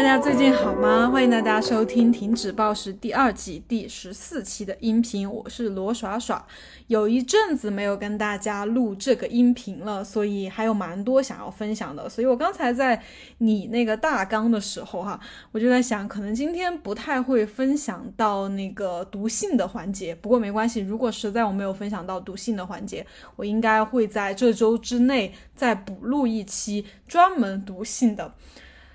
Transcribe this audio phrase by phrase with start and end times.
[0.00, 1.10] 大家最近好吗？
[1.10, 6.42] 欢迎大家收听《停止暴食》第二季第十四期的音频，我是罗耍耍。
[6.86, 12.08] 有一阵子没有跟大家录这个音频了，所以还有蛮多想要分享的。
[12.08, 13.02] 所以我刚才在
[13.38, 15.20] 拟那个大纲的时候，哈，
[15.52, 20.14] 我就在想，可能今天不太会分享到那个读信的环节。
[20.14, 28.32] 不过没关系，如果实在我没有分享到读信的环节，我应该会在这周之内再补录一期专门读信的。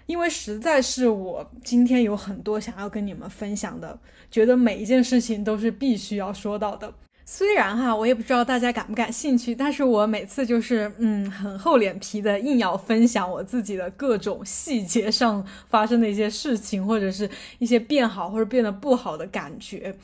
[0.05, 3.97] 因为实在是我今天有很多想要跟你们分享的，
[4.29, 6.93] 觉得每一件事情都是必须要说到的。
[7.27, 19.95] 虽然哈，我也不知道大家感不感兴趣，但是我每次就是嗯，很厚脸皮的硬要分享我自己的各种细节上发生的一些事情，或者是一些变好或者变得不好的感觉。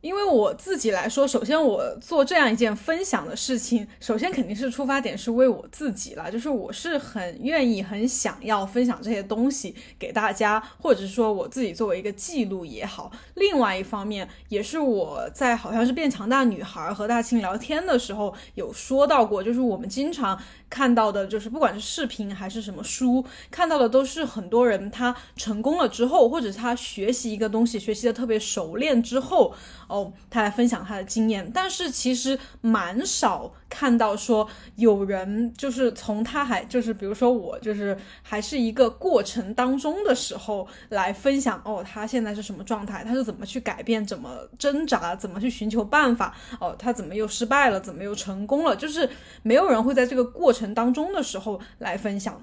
[0.00, 13.10] 因为我自己来说，首先我做这样一件分享的事情，首先肯定是出发点是为我自己啦，就是我是很愿意、很想要分享这些东西给大家，或者说我自己作为一个记录也好。
[13.34, 20.38] 另外一方面，也是我在好像是变强大女孩和大庆聊天的时候有说到过，就是我们经常。
[20.68, 29.54] 看到的就是不管是视频还是什么书，看到的都是很多人他成功了之后，或者他学习一个东西学习的特别熟练之后，
[29.88, 31.50] 哦，他来分享他的经验。
[31.54, 41.62] 但是其实蛮少看到说有人就是从他还就是比如说我就是还是一个过程当中的时候来分享。
[41.64, 49.08] 哦，他现在是什么状态，他是怎么去改变，怎么挣扎，怎么去寻求办法，哦，他怎么又失败了，怎么又成功了，就是
[49.44, 50.56] 没有人会在这个过。
[50.56, 52.42] 程当中的时候来分享，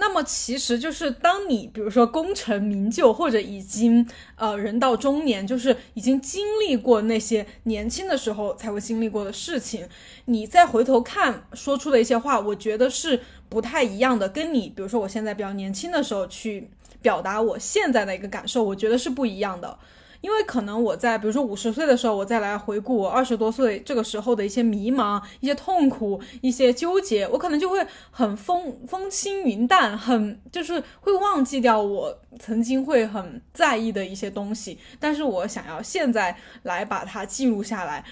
[0.00, 9.88] 那么其实就是当你比如说功成名就，或者已经呃人到中年，就是已经经历过那些年轻的时候才会经历过的事情，
[10.26, 14.28] 你再回头看说出的一些话，我觉得是不太一样的。
[14.28, 16.70] 跟你比如说我现在比较年轻的时候去
[17.02, 19.78] 表达我现在的一个感受，我觉得是不一样的。
[20.20, 34.78] 因为可能我在比如说五十岁的时候，我再来回顾我二十多岁这个时候的一些迷茫、一些痛苦、一些纠结，我可能就会很风风轻云淡，很就是会忘记掉我曾经会很在意的一些东西。
[34.98, 38.04] 但是我想要现在来把它记录下来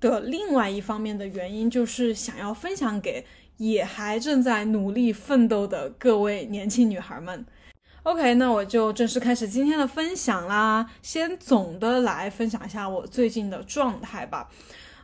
[0.00, 7.44] 的另外一方面的原因，就是想要分享给也还正在努力奋斗的各位年轻女孩们。
[8.08, 10.90] OK，那我就正式开始今天的分享啦。
[11.02, 14.48] 先总的来分享一下我最近的状态吧。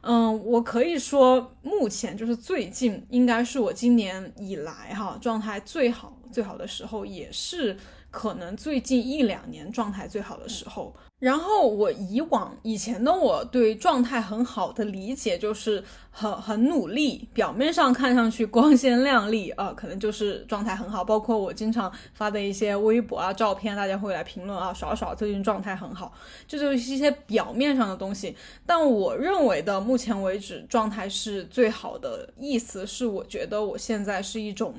[0.01, 7.77] 嗯，我可以说目前就是最近应该是我今年以来哈状态最好最好的时候，也是
[8.15, 10.95] 可能最近一两年状态最好的时候。
[11.19, 21.03] 然后我以往以前的我对状态很好的理解就是很很努力，表面上看上去光鲜亮丽啊，可能就是状态很好。
[21.03, 26.13] 包括我经常发的一些微博啊、照片，大家会来评论啊，耍耍最近状态很好，
[26.47, 28.37] 这就是一些表面上的东西。
[28.67, 34.75] 但我认为的目前为止状态是最好的意思是，我觉得我现在是一种。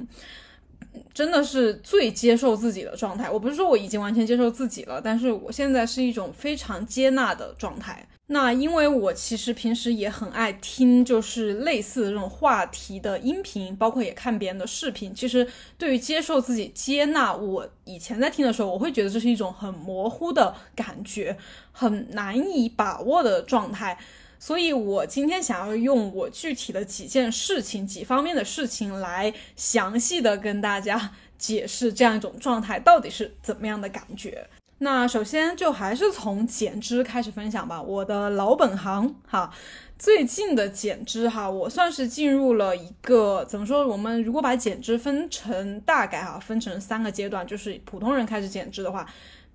[1.14, 3.30] 真的是最接受自己的状态。
[3.30, 8.08] 我不是说我已经完全接受自己了，但是我现在是一种非常接纳的状态。
[8.28, 15.14] 那因为我其实平时也很爱听，就是类似的这种话题的音频，包括也看别人的视频。
[15.14, 15.48] 其实
[15.78, 21.38] 对于接受自己、接纳，我以前在听的时候，我会觉得这是一种很模糊的感觉，
[21.72, 23.96] 很难以把握的状态。
[24.40, 34.48] 所以，我今天想要用我具体的几件事情、几方面的事情来详细的跟大家解释这样一种状态到底是怎么样的感觉。
[34.80, 39.50] 那首先就还是从减脂开始分享吧，我的老本行哈。
[39.98, 43.88] 最近的减脂哈，我算是进入了一个怎么说？
[43.88, 49.08] 我们如果把减脂分成大概哈，分成三个阶段，就是普通人开始减脂的话。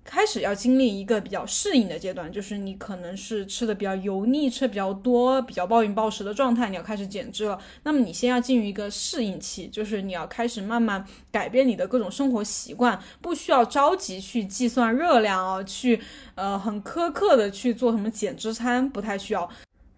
[0.03, 7.57] 开始要经历一个比较适应的阶段，就是你可能是吃的比较油腻，吃的比较多，比较暴饮暴食的状态，你要开始减脂了。
[7.83, 16.01] 那么你先要进入一个适应期，就是你要开始慢慢改变你的各种生活习惯，不需要着急去计算热量啊，去
[16.35, 19.49] 呃很苛刻的去做什么减脂餐，不太需要。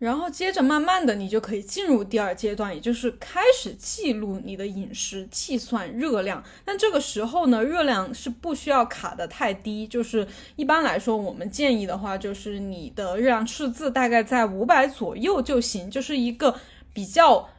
[0.04, 6.44] 然后接着慢慢的，你就可以进入第二阶段，也就是开始记录你的饮食，计算热量。
[6.66, 10.28] 但这个时候呢，热量是不需要卡的太低，就是
[10.58, 16.54] 一般来说，我们建议的话，就是你的热量赤字大概在五百左右就行，就是一个
[16.94, 17.50] 比较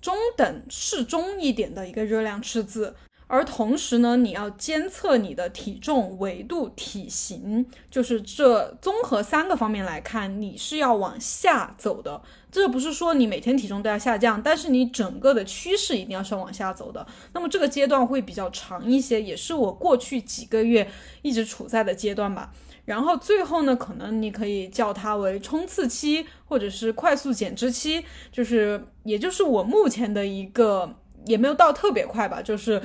[0.00, 2.96] 中等适中一点的一个热量赤字。
[3.32, 12.20] 而同时呢，你要监测你的体重、维度、体型，就是这综合三个方面来看，你是要往下走的。
[12.50, 17.06] 这不是说你每天体重都要下降，但是你整个的趋势一定要是往下走的。
[17.32, 20.86] 那么这个阶段会比较长一些，也是我过去几个月
[21.22, 22.52] 一直处在的阶段吧。
[22.84, 30.94] 然后最后呢，可能你可以叫它为冲刺期，或者是快速减脂期，就是也就是我目前的一个，
[31.24, 32.82] 也没有到特别快吧，就是。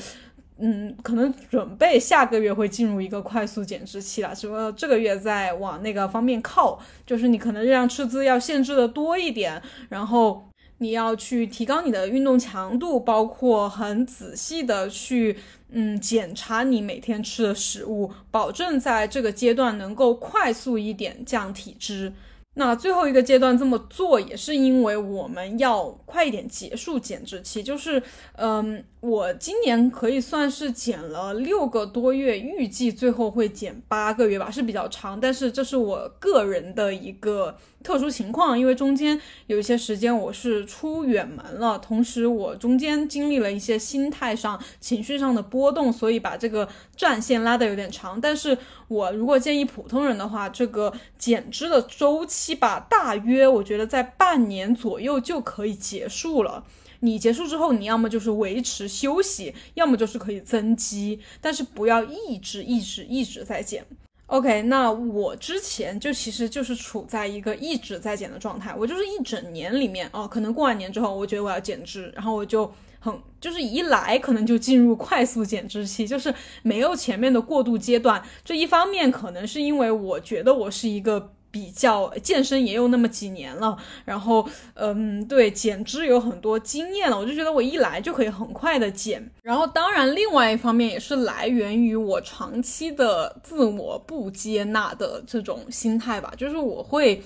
[0.60, 10.50] 嗯，可能准备下个月会进入一个快速减脂期了，只不过这个月在往那个方面靠，就是你可能热量赤字要限制的多一点，然后
[10.80, 15.38] 你要去提高你的运动强度，包括很仔细的去
[15.70, 22.12] 嗯检查你每天吃的食物，保证在这个阶段能够快速一点降体脂。
[22.56, 28.02] 那最后一个阶段这么做，也是因为我们要快一点结束减脂期，就是
[28.38, 28.84] 嗯。
[29.08, 35.18] 我今年可以算是减了六个多月，预计最后会减八个月吧，是比较长。
[35.18, 46.68] 但是这是我个人的一个特殊情况，因为中间有一些时间我是出远门了，同时我中间经历了一些心态上、情绪上的波动，所以把这个
[46.98, 48.20] 战线拉得有点长。
[48.20, 48.58] 但是
[48.90, 56.66] 我如果建议普通人的话，这个减脂的周期吧，大约我觉得在半年左右就可以结束了。
[57.02, 63.86] 你结束之后，你要么就是维持休息，要么就是可以增肌，但是不要一直一直一直在减。
[64.28, 76.34] OK，那我之前就其实就是处在一个一直在减的状态，我就是一整年里面哦，可能过完年之后，我觉得我要减脂，然后我就很就是一来可能就进入快速减脂期，就是
[76.64, 78.22] 没有前面的过渡阶段。
[78.44, 81.34] 这一方面可能是因为我觉得我是一个。
[81.50, 89.32] 比较健身也有那么几年了，然后嗯，对减脂有很多经验了，我就觉得我一来就可以很快的减。
[89.42, 97.24] 然后当然，另外一方面也是来源于我长期的自我不接纳的这种心态吧，就是我会。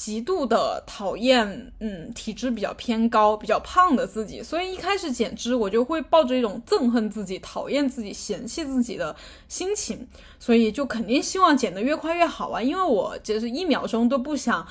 [0.00, 9.14] 极度的讨厌，嗯，体质比较偏高、比较胖的自己，所以一开始减脂，我就会抱着一种憎恨自己、讨厌自己、嫌弃自己的
[9.46, 10.08] 心情，
[10.38, 14.66] 所以就肯定希望减得越快越好啊，因为我就是一秒钟都不想。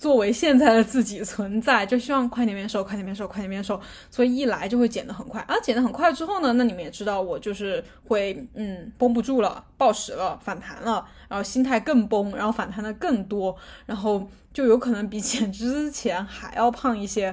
[0.00, 3.78] 作为现在的自己存在，就希望快点变瘦，快点变瘦，快点变瘦。
[4.10, 13.54] 所以一来就会减得很快啊，减得很快之后呢，那你们也知道，我就是会嗯绷不住了，暴食了，反弹了，然后心态更崩，然后反弹的更多，
[13.84, 17.24] 然后就有可能比减之前还要胖一些，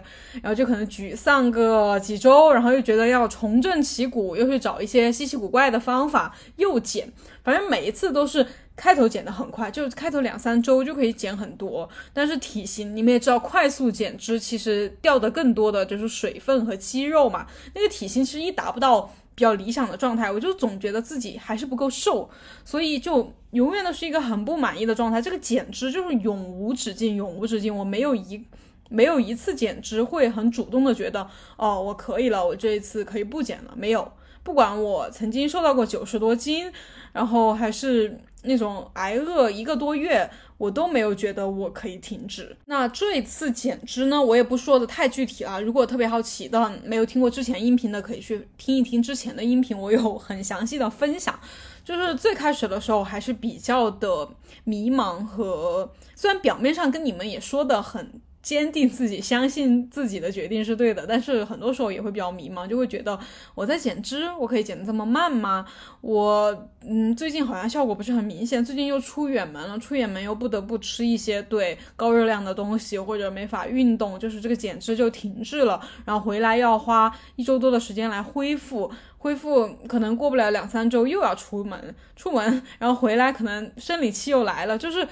[0.44, 7.10] 然后就可能沮丧个几周，然后又觉得要重振旗鼓，又去找一些稀奇古怪的方法又减，
[7.46, 8.46] 反正每一次都是。
[8.78, 17.48] 开头减的很快，就开头两三周就可以减很多，但是体型你们也知道，快速减脂其实掉的更多的就是水分和肌肉嘛。
[17.74, 22.30] 那个体型其实一达不到比较理想的状态，我就总觉得自己还是不够瘦，
[22.64, 25.20] 所以就永远都是一个很不满意的状态。
[25.20, 27.76] 这个减脂就是永无止境，永无止境。
[27.76, 28.46] 我没有一
[28.90, 31.28] 没有一次减脂会很主动的觉得，
[31.58, 33.74] 哦，我可以了，我这一次可以不减了。
[33.76, 34.12] 没有，
[34.44, 36.72] 不管我曾经瘦到过九十多斤，
[37.12, 38.20] 然后还是。
[38.44, 42.56] 那种挨饿一个多月，我都没有觉得我可以停止。
[42.66, 45.62] 那这一次减脂呢，我也不说的太具体了。
[45.62, 51.38] 如果特别好奇的，没有听过之前音频的，可以去听一听之前的音频，我有很详细的分享。
[51.84, 54.30] 就是最开始的时候还是比较的
[54.64, 58.22] 迷茫和，虽然表面上跟你们也说的很。
[58.48, 63.20] 坚定自己，相信自己的决定是对的，但是很多时候也会比较迷茫，就会觉得
[63.54, 65.66] 我在减脂，我可以减得这么慢吗？
[66.00, 85.06] 我嗯，最近好像效果不是很明显，最近又出远门了，出远门又不得不吃一些对高热量的东西，或者没法运动，就是这个减脂就停滞了，然后回来要花一周多的时间来恢复，恢复可能过不了两三周又要出门，出门然后回来可能生理期又来了，就是。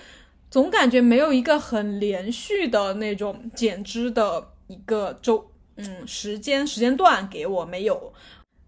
[0.55, 5.45] 总感觉没有一个很连续的那种减脂的一个周，
[5.75, 8.13] 嗯，时间时间段给我没有。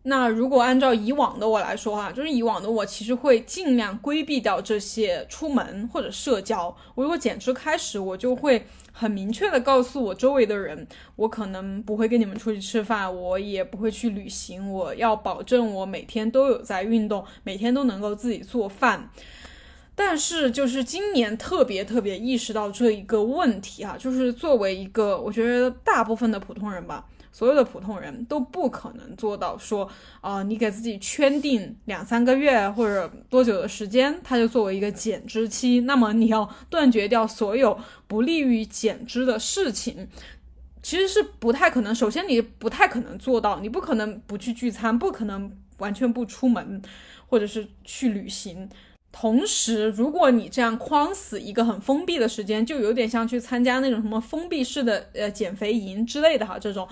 [0.03, 6.75] 那如果按照以往的我来说哈，就是以往的我其实会尽量规避掉这些出门或者社交。
[6.93, 19.09] 我如果减脂开始，我就会很明确的告诉我周围的人，我可能不会跟你们出去吃饭，我也不会去旅行，我要保证我每天都有在运动，每天都能够自己做饭。
[19.99, 29.89] 但是，就是今年特别特别意识到这一个问题啊，就是作为一个，我觉得大部分的普通人吧，所有的普通人都不可能做到说，
[30.21, 40.07] 啊，你给自己圈定两三个月或者多久的时间，它就作为一个减脂期，那么你要断绝掉所有不利于减脂的事情。
[40.83, 41.93] 其实是不太可能。
[41.93, 46.79] 首先，你不太可能做到，你不可能不去聚餐，不可能完全不出门，
[47.25, 48.69] 或者是去旅行。
[49.11, 56.59] 同时，如果你这样框死一个很封闭的时间，就有点像去参加那种什么封闭式的呃减肥营之类的哈。
[56.59, 56.87] 这种，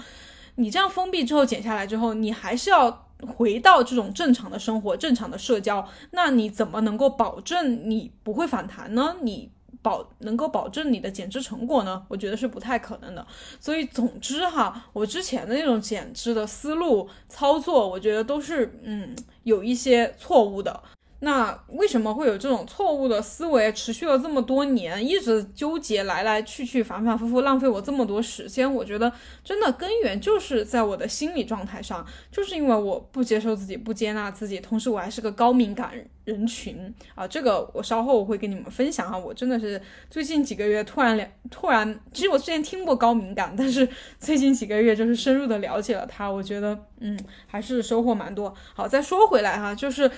[0.55, 9.17] 你这样封闭之后减下来之后，你还是要回到这种正常的生活、正常的社交，那你怎么能够保证你不会反弹呢？
[9.21, 9.51] 你
[9.83, 12.03] 保能够保证你的减脂成果呢？
[12.07, 13.23] 我觉得是不太可能的。
[13.59, 20.81] 所以，总之哈，我之前的那种减脂的思路操作，我觉得都是嗯有一些错误的。
[21.19, 28.71] 那为什么会有这种错误的思维持续了这么多年，一直纠结来来去去，反反复复，浪费我这么多时间？
[28.71, 29.11] 我觉得
[29.43, 35.91] 真的根源就是在我的心理状态上，就是因为我不接受自己，不接纳自己，同时我还是个高敏感
[36.25, 37.27] 人群啊。
[37.27, 39.17] 这个我稍后我会跟你们分享啊。
[39.17, 43.87] 我真的是最近几个月突然了，突然，其实我之前听过高敏感，但是
[44.19, 47.17] 最近几个月就是深入的了解了它，我觉得嗯
[47.47, 48.53] 还是收获蛮多。
[48.73, 50.11] 好，再说回来哈，就是。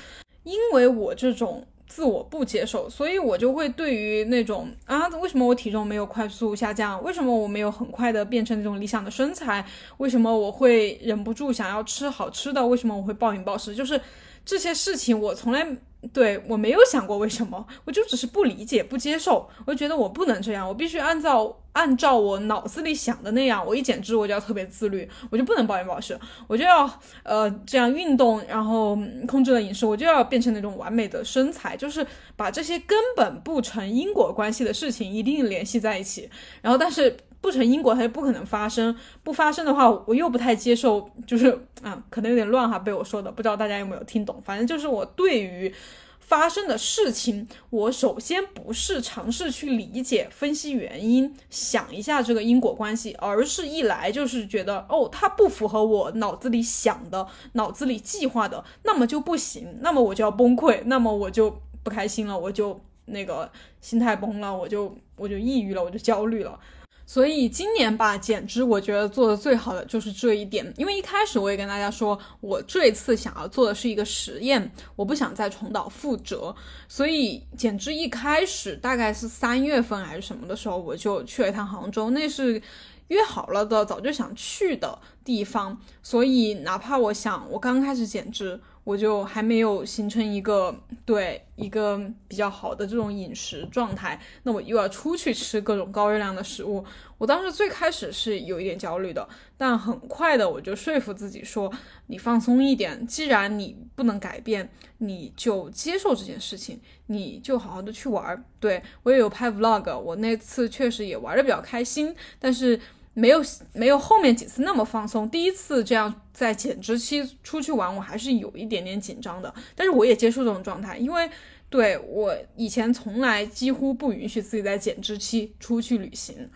[0.47, 7.03] 因为我这种自我不接受，所以我就会对于那种啊，为什么我体重没有快速下降？
[7.03, 9.65] 为什么我没有很快的变成那种理想的身材？
[9.97, 12.65] 为什么我会忍不住想要吃好吃的？
[12.65, 13.75] 为什么我会暴饮暴食？
[13.75, 13.99] 就是
[14.47, 15.67] 这些事情，我从来。
[16.13, 26.89] 对我没有想过为什么，我就只是不理解、不接受，我就觉得我不能这样，我必须按照按照我脑子里想的那样，我一减脂我就要特别自律，我就不能暴饮暴食，我就要
[27.23, 36.29] 呃这样运动，然后控制了饮食，我就要变成那种完美的身材，就是把这些根本不成因果关系的事情一定联系在一起，
[36.61, 37.17] 然后但是。
[37.41, 38.95] 不成因果，它就不可能发生。
[39.23, 41.47] 不发生的话，我又不太接受，就是
[41.81, 44.41] 啊，可能有点乱哈，被我说的，不知道大家有没有听懂。
[44.43, 45.73] 反正就是我对于
[46.19, 66.59] 发生的事情，我首先不是尝试去理解、分析原因，想一下这个因果关系，而是一来就是觉得哦，它不符合我脑子里想的、脑子里计划的，那么就不行，那么我就要崩溃，那么我就不开心了，我就那个心态崩了，我就我就抑郁了，我就焦虑了。
[67.09, 70.71] 所以今年吧，减脂我觉得做的最好的就是这一点。
[70.75, 76.53] 因为一开始我也跟大家说，我这一次想要做的是一个实验，我不想再重蹈覆辙。
[76.89, 82.61] 所以减脂一开始大概是三月份还是什么的时候，我就去了一趟杭州，那是
[83.07, 85.79] 约好了的，早就想去的地方。
[86.03, 88.59] 所以哪怕我想，我刚开始减脂。
[88.87, 96.85] 我就还没有形成一个对一个比较好的这种饮食状态，那我又要出去吃各种高热量的食物。
[97.17, 99.27] 我当时最开始是有一点焦虑的，
[99.57, 101.69] 但很快的我就说服自己说
[102.07, 112.79] ：“你放松一点，既然你不能改变，你就接受这件事情，你就好好的去玩。”对我也有拍 vlog，我那次确实也玩的比较开心，但是。
[113.19, 113.41] 没有
[113.73, 119.51] 没有后面几次那么放松，第一次这样在减脂期出去玩，我还是有一点点紧张的。
[119.75, 121.27] 但是我也接受这种状态，因为
[121.67, 126.47] 对我以前从来几乎不允许自己在减脂期出去旅行，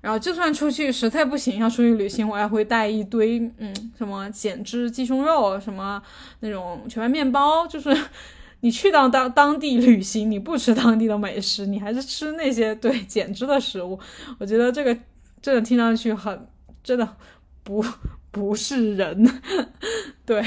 [0.00, 6.02] 然后就算出去实在不行要出去旅行，我还会带一堆嗯什么减脂鸡胸肉，什么
[6.40, 7.96] 那种全麦面包，就是
[8.62, 13.96] 你去到当当地旅行，你不吃当地的美食，你还是吃那些对减脂的食物，
[14.40, 14.98] 我觉得这个。
[15.40, 16.48] 真的听上去很，
[16.82, 17.16] 真的
[17.62, 17.84] 不
[18.30, 19.40] 不是人，
[20.24, 20.42] 对，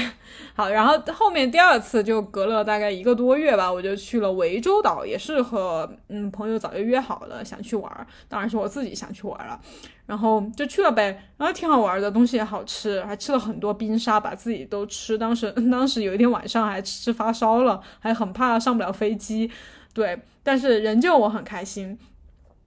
[0.54, 9.60] 好，然后后面第二次就隔了大概一个多月吧，我就去了涠洲岛，也是和嗯朋友早就约好了想去玩，当然是我自己想去玩了，
[10.06, 19.50] 然后就去了呗，然后挺好玩的，东西也好吃，还吃了很多冰沙，把自己都吃，当时当时有一天晚上还吃发烧了，还很怕上不了飞机，
[19.92, 21.98] 对，但是仍旧我很开心。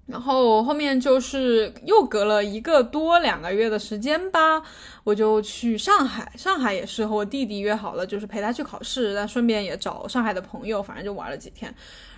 [0.07, 4.62] 然后后面就是又隔了一个多两个月的时间吧，
[5.03, 6.31] 我就去上海。
[6.38, 11.74] 上海也是和我弟弟约好了，就是陪他去考试，但顺便也找上海的朋友，反正就玩了几天。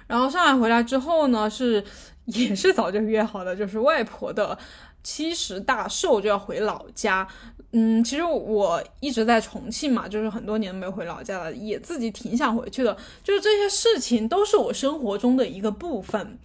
[0.05, 1.81] 然后上海回来之后呢，是
[2.25, 4.57] 也是早就约好的，就是外婆的
[5.01, 7.25] 七十大寿就要回老家。
[7.71, 12.95] 嗯，其实我一直在重庆嘛，就是很多年没回老家了，也自己挺想回去的。
[13.23, 16.37] 就是这些事情都是我生活中的一个部分。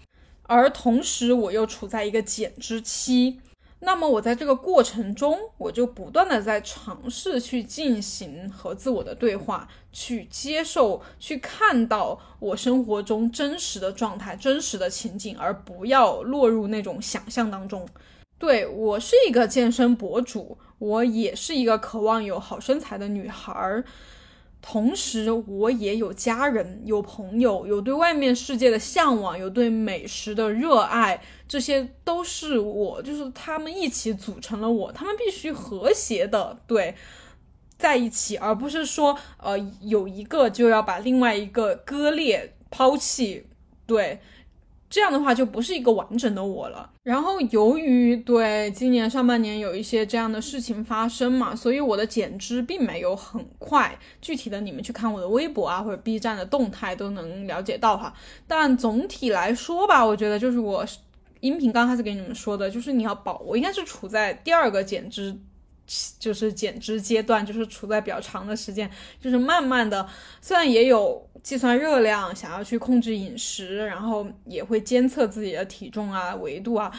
[0.52, 3.40] 而同时，我又处在一个减脂期，
[3.80, 17.88] 那么我在这个过程中，我就不断的在尝试去进行和自我的对话，去接受、去看到我生活中真实的状态、真实的情景，而不要落入那种想象当中。
[18.38, 23.85] 对我是一个健身博主，我也是一个渴望有好身材的女孩儿。
[24.62, 36.95] 同时，我也有家人、有朋友、有对外面世界的向往，有对美食的热爱，这些都是我，就是他们一起组成了我，他们必须和谐的对，
[37.76, 43.49] 在一起，而不是说呃有一个就要把另外一个割裂抛弃，
[43.85, 44.21] 对。
[44.92, 46.90] 这样的话就不是一个完整的我了。
[47.02, 53.99] 然后由于对今年上半年有一些这样的事情发生嘛，所以我的减脂并没有很快。
[54.20, 58.12] 具体的你们去看我的微博啊或者 B 站的动态都能了解到哈。
[58.46, 60.84] 但总体来说吧，我觉得就是我
[61.40, 65.34] 音频刚开始给你们说的，就是你要保，我应该是处在第二个减脂。
[66.18, 68.88] 就是减脂阶段，就是处在比较长的时间，
[69.20, 70.08] 就是慢慢的，
[70.40, 76.92] 虽然也有计算热量，想要去控制饮食，然后也会监测自己的体重啊、维度啊，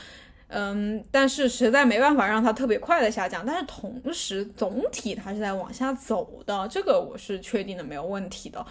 [0.47, 8.65] 嗯，但是实在没办法让它特别快的下降，但是同时总体它是在往下走的，这个我是确定的，没有问题的。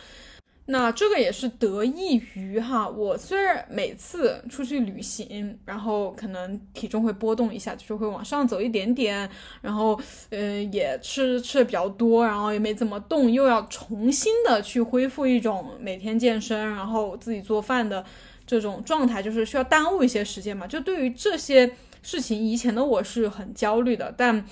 [0.73, 9.29] 那这个也是得益于哈，我虽然每次出去旅行，然后可能体重会波动一下，就是会往上走一点点，
[9.61, 10.01] 然后
[10.31, 18.03] 嗯也吃吃的比较多，然后也没怎么动，又要重新的去恢复一种每天健身，然后自己做饭的
[18.47, 20.67] 这种状态，就是需要耽误一些时间嘛。
[20.67, 21.71] 就对于这些
[22.03, 24.43] 事情，以前的我是很焦虑的，但。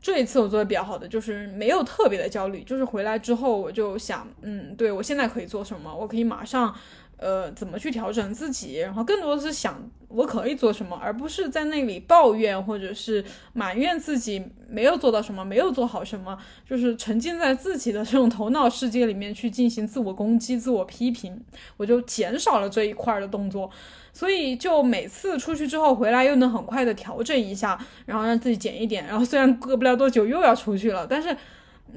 [0.00, 6.74] 这一次我做的比较好的就是没有特别的焦虑，就是回来之后我就想，嗯，对我现在可以做什么，我可以马上。
[7.22, 8.78] 呃，怎么去调整自己？
[8.78, 9.78] 然后更多的是想
[10.08, 21.38] 我可以做什么，而不是在那里抱怨或者是埋怨自己没有做到什么，没有做好什么，就是沉浸在自己的这种头脑世界里面去进行自我攻击、自我批评。
[21.76, 23.70] 我就减少了这一块的动作，
[24.12, 29.06] 所以就每次出去之后回来又能很快的调整一下，然后让自己减一点。
[29.06, 31.36] 然后虽然过不了多久又要出去了，但是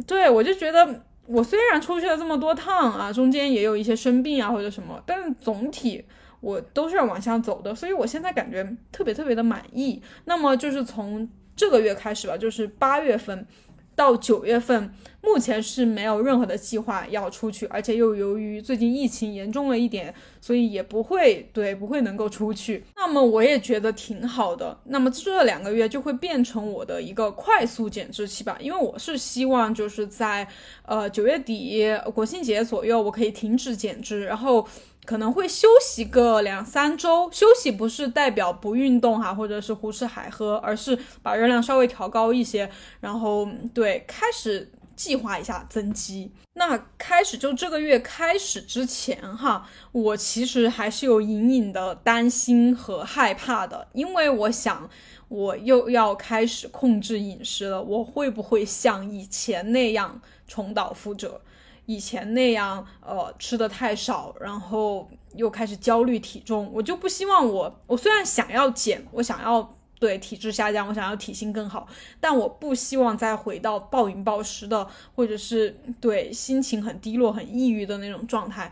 [0.05, 1.03] 对我就觉得。
[1.25, 6.03] 我虽然出去了这么多趟啊，中间也有一些生病啊或者什么，但是总体
[6.41, 10.01] 我都是要往下走的，所以我现在感觉特别特别的满意。
[10.25, 13.47] 那么就是从这个月开始吧，就是八月份。
[13.95, 22.83] 到九月份，目前是没有任何的计划要出去，而且又由于最近疫情严重了一点，所以也不会对不会能够出去。
[22.95, 24.77] 那么我也觉得挺好的。
[24.85, 30.47] 那么这两个月就会变成我的一个快速减脂期吧，因为我是希望就是在
[30.85, 31.83] 呃九月底
[32.13, 34.67] 国庆节左右，我可以停止减脂，然后。
[35.05, 42.69] 可能会休息个两三周，休息不是代表不运动哈，或者是胡吃海喝，而是把热量稍微调高一些，
[43.01, 46.31] 然后对开始计划一下增肌。
[46.53, 54.89] 那开始就这个月开始之前哈，我其实还是有隐隐的担心和害怕的，因为我想
[55.27, 61.41] 我又要开始控制饮食了，我会不会像以前那样重蹈覆辙？
[61.85, 69.69] 以前那样，呃，吃的太少，然后又开始焦虑体重，我就不希望我，我虽然想要减，我想要
[69.99, 71.85] 对体质下降，我想要体型更好，
[72.21, 78.71] 但我不希望再回到暴饮暴食的，或者是对心情很低落、很抑郁的那种状态，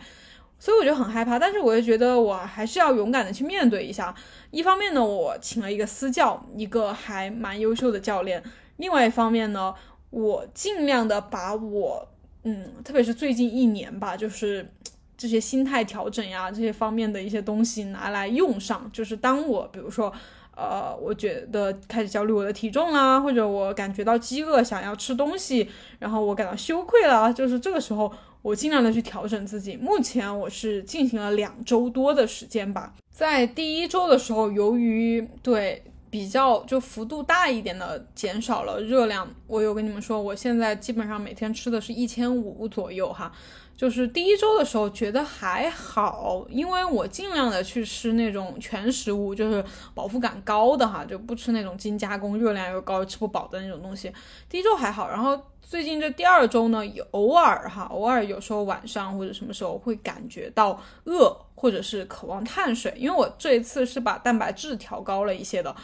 [0.57, 1.37] 所以我就很害怕。
[1.37, 4.15] 但是我又觉得我还是要勇敢的去面对一下。
[4.51, 8.41] 一方面呢，我请了一个私教，一个还蛮优秀的教练；
[8.77, 9.75] 另外一方面呢，
[10.11, 12.07] 我尽量的把我。
[12.43, 14.67] 嗯，特别是最近一年吧，就是
[15.15, 18.89] 这些心态调整呀，这些方面的一些东西拿来用上。
[18.91, 20.11] 就是当我比如说，
[20.55, 29.77] 呃，我觉得开始焦虑我的体重啦，或者我感觉到饥饿想要吃东西，然后我感到羞愧了，就是这个时候我尽量的去调整自己。
[29.77, 35.83] 目前我是进行了两周多的时间吧，在第一周的时候，由于对。
[36.11, 43.31] 比较就幅度大一点的减少了热量，我有跟你们说，我现在基本上每天吃的是一千五左右哈，
[43.81, 49.65] 就是第一周的时候觉得还好，因为我尽量的去吃那种全食物，就是
[49.95, 54.13] 饱腹感高的哈，就不吃那种精加工、热量又高、吃不饱的那种东西。
[54.47, 61.35] 第一周还好，然后最近这第二周呢，偶尔哈，偶尔有时候晚上或者什么时候会感觉到饿。
[61.55, 65.75] 或者是渴望碳水，因为我这一次是把蛋白质调高了一些的，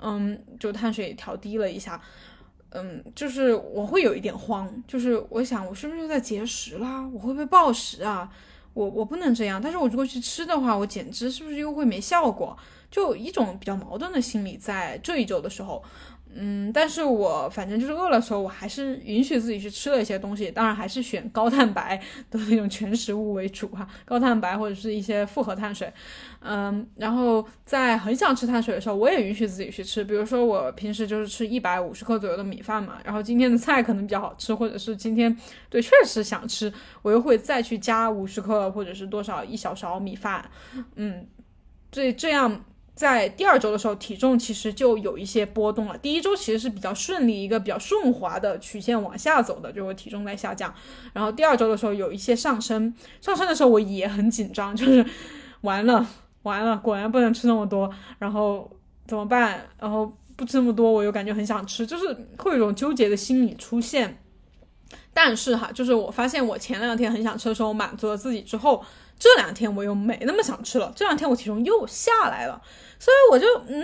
[0.00, 2.00] 嗯，就碳水也调低了一下，
[2.76, 7.08] 嗯，就是我会有一点慌，就是我想我是不是又在节食啦？
[7.12, 8.30] 我会不会暴食啊？
[8.74, 12.56] 我我不能这样，但是我如果去吃的话，我减脂是不是又会没效果？
[12.90, 15.82] 就一种比较矛盾的心理，在这一周的时候。
[16.38, 21.96] 嗯，但是我反正就是饿的时候，我还是允许自己去吃了一些东西，当然还是选高蛋白
[22.30, 25.92] 的那种全食物为主哈，高蛋白或者是一些复合碳水。
[26.40, 35.34] 嗯，然后在很想吃碳水的时候，我也允许自己去吃，比如说我平时就是吃一百五十克左右的米饭嘛，然后今天的菜可能比较好吃，或者是今天
[35.70, 36.72] 对确实想吃，
[37.02, 40.44] 我又会再去加五十克或者是多少一小勺米饭。
[40.96, 41.26] 嗯，
[41.90, 42.64] 这这样。
[42.96, 45.98] 在第二周的时候，体重其实就有一些波动了。
[45.98, 50.74] 第一周其实是比较顺利，一个比较顺滑的曲线往下走的，就是体重在下降。
[51.12, 55.04] 然后第二周的时候有一些上升，上升的时候我也很紧张，就是
[55.60, 56.06] 完了
[56.44, 58.70] 完了，果然不能吃那么多，然后
[59.06, 59.66] 怎么办？
[59.78, 64.22] 然后不吃那么多，我又感觉很想吃，就是会有一种纠结的心理出现。
[65.12, 68.82] 但是哈，就是我发现我前两天很想吃的时候，满足了自己之后。
[69.18, 72.60] 这两天我又没那么想吃了，这两天我体重又下来了，
[72.98, 73.82] 所以我就嗯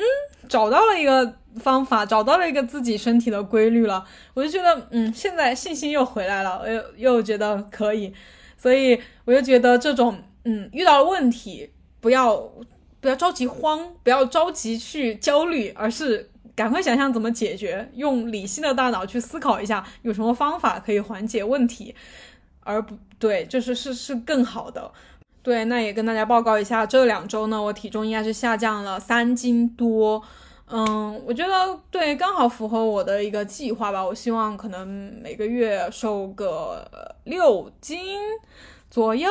[0.49, 8.13] 找到了一个方法，找到了一个自己身体的规律了，我就觉得嗯现在信心又回来了，我又又觉得可以，
[8.59, 12.37] 所以我就觉得这种嗯遇到问题不要
[13.01, 21.95] 不要着急慌，不要着急去焦虑，而是赶快想想怎么解决，用理性的大脑去思考一下有什么方法可以缓解问题，
[22.61, 24.93] 而不对就是是是更好的。
[25.43, 30.23] 对，那也跟大家报告一下，这两周呢，我体重应该是下降了三斤多，
[30.69, 34.05] 嗯，我觉得对，刚好符合我的一个计划吧。
[34.05, 34.87] 我希望可能
[35.21, 36.87] 每个月瘦个
[37.25, 37.99] 六斤
[38.89, 39.29] 左右，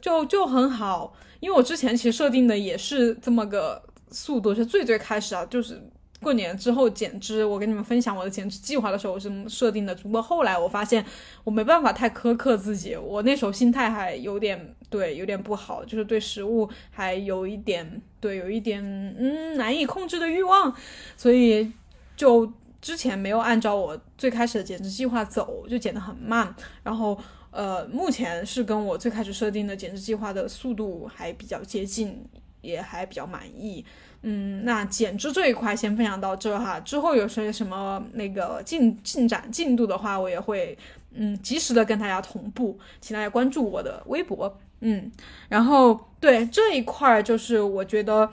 [0.00, 1.12] 就就很好。
[1.40, 5.80] 因为我之前其实设定的也是这么个速度，是最最开始啊，就是。
[6.20, 9.92] 过年之后减脂，我跟你们分享我的减脂计划的时候，我是设定的。
[9.96, 11.04] 不过后来我发现
[11.42, 18.84] 我没办法太苛刻自己，我那时候心态还有点对，有点不好，就是对食物还有一点对，有一点
[19.18, 20.72] 嗯难以控制的欲望，
[21.16, 21.72] 所以
[22.14, 22.52] 就
[22.82, 26.54] 之前没有按照我最开始的减脂计划走，就减得很慢。
[26.82, 27.18] 然后
[27.50, 32.22] 呃，目前是跟我最开始设定的减脂计划的速度还比较接近，
[32.60, 33.84] 也还比较满意。
[34.24, 40.78] 嗯，那减脂这一块先分享到这哈，之后有些什么那个进进展进度的话，我也会
[41.12, 45.10] 嗯及时的跟大家同步，请大家关注我的微博，嗯，
[45.48, 48.28] 然后对这一块就是我觉得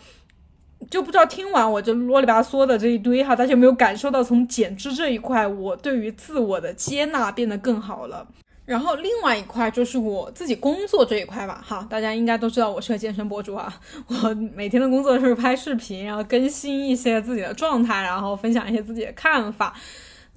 [0.90, 8.28] 就不知道听完我这啰里吧嗦的这一堆哈，大家有没有感受到从减脂这一块，我对于自我的接纳变得更好了。
[8.66, 13.72] 然后另外一块就是我自己工作这一块吧，哈，大家应该都知道我是个健身博主啊，
[14.08, 19.76] 我每天的工作是拍视频，然后更新一些自己的状态，然后分享一些自己的看法。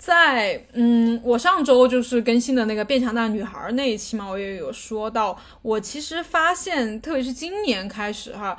[0.04, 8.58] 在嗯，我上周就是更新的那个变强大女孩那一期嘛，我也有说到，我其实发现，特别是今年开始哈，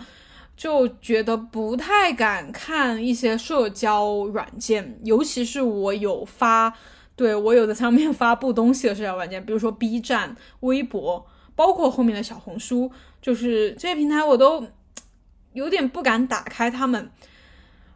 [0.56, 6.74] 就觉得不太敢看一些社交软件，尤其是我有发。
[7.18, 11.28] 对我有的上面发布东西的社交软件，比如说 B 站、微博，
[11.58, 12.90] 包括后面的小红书，
[13.22, 14.66] 就是这些平台我都
[15.52, 17.12] 有点不敢打开它们。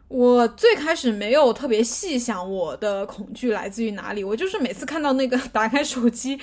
[0.08, 6.40] 我最开始没有特别细想我的恐惧来自于哪里，我就是每次看到那个 打开手机。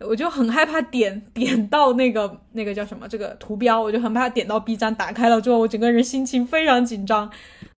[0.00, 7.28] 我就很害怕点点到那个那个叫什么这个图标，我就很怕点到 B 站，打开了之后我整个人心情非常紧张。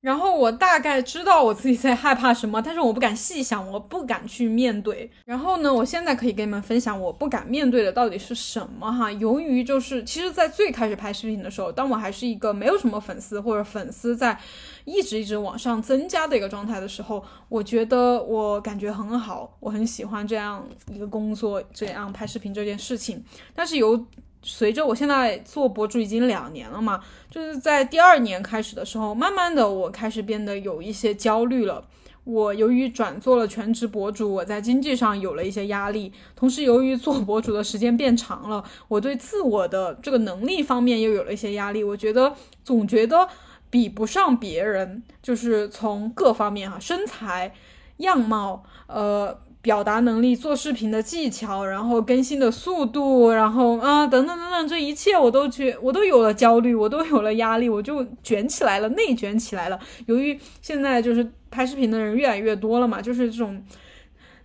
[0.02, 5.10] 然后我大概知道我自己在害怕什么，但是我不敢细想，我不敢去面对。
[5.26, 9.12] 然后呢，我现在可以跟你们分享我不敢面对的到底是什么哈。
[9.12, 14.38] 由于就是其实，在最开始拍视频的时候，当我还是一个没有什么粉丝或者粉丝在。
[14.84, 23.24] 一直一直往上增加的一个状态的时候，我觉得我感觉很好，我很喜欢这样一个工作，这样拍视频这件事情。
[23.54, 24.04] 但是由
[24.42, 31.86] 随着我现在做博主已经两年了嘛，就是在第二年开始的时候，慢慢的我开始变得有一些焦虑了。
[32.24, 41.84] 我由于转做了全职博主，我在经济上有了一些压力，同时由于做博主的时间变长了，我对自我的这个能力方面又有了一些压力。
[41.84, 43.28] 我觉得总觉得。
[43.72, 47.54] 比不上别人，就是从各方面哈，身材、
[48.00, 59.80] 样貌、呃，表达能力、做视频的技巧，然后更新的速度，然后啊，等等等等，这一切我都觉我都有了焦虑，我都有了压力，我就卷起来了，内卷起来了。
[60.08, 63.64] 由于现在就是拍视频的人越来越多了嘛， 就是这种，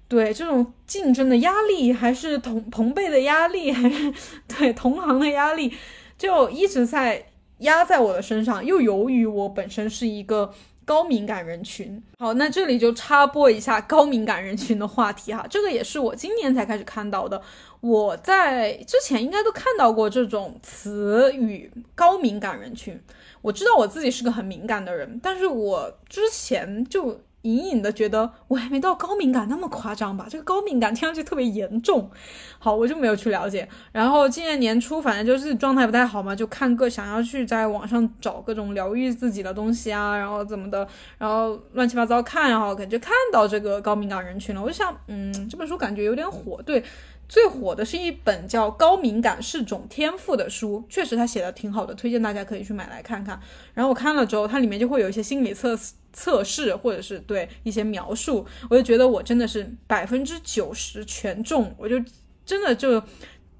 [0.07, 4.13] 对这种竞争的压力，还是同同辈的压力，还是
[4.47, 5.73] 对同行的压力，
[6.19, 7.27] 就一直在。
[7.61, 10.53] 压在我的身上，又由于我本身是一个
[10.87, 17.43] 高敏感人群，好，那这里就插播一下高敏感人群的话题哈， 这个也是我今年才开始看到的，
[17.81, 22.99] 我在之前应该都看到过这种词语“高敏感人群”，
[23.43, 27.21] 我知道我自己是个很敏感的人，但是我之前就。
[27.47, 32.11] 隐隐的觉得我还没到高敏感那么夸张吧，这个高敏感听上去特别严重。
[32.59, 33.69] 好，我就没有去了解。
[33.93, 40.87] 然后今年年初，反正就是状态不太好嘛，就看各想要去在网上找各种疗愈自己的东西啊，然后怎么的，
[41.19, 44.61] 然后乱七八糟看，然后感觉看到这个高敏感人群了。
[44.61, 46.83] 我就想，嗯，这本书感觉有点火，对。
[47.29, 53.41] 最火的是一本叫《高敏感是种天赋》的书，确实他写的挺好的，推荐大家可以去买来看看。
[53.75, 55.77] 然后我看了之后，它里面就会有一些心理测
[56.13, 62.01] 测试，或者是对一些描述，我就觉得我真的是百分之九十全中，我就
[62.45, 63.03] 真的就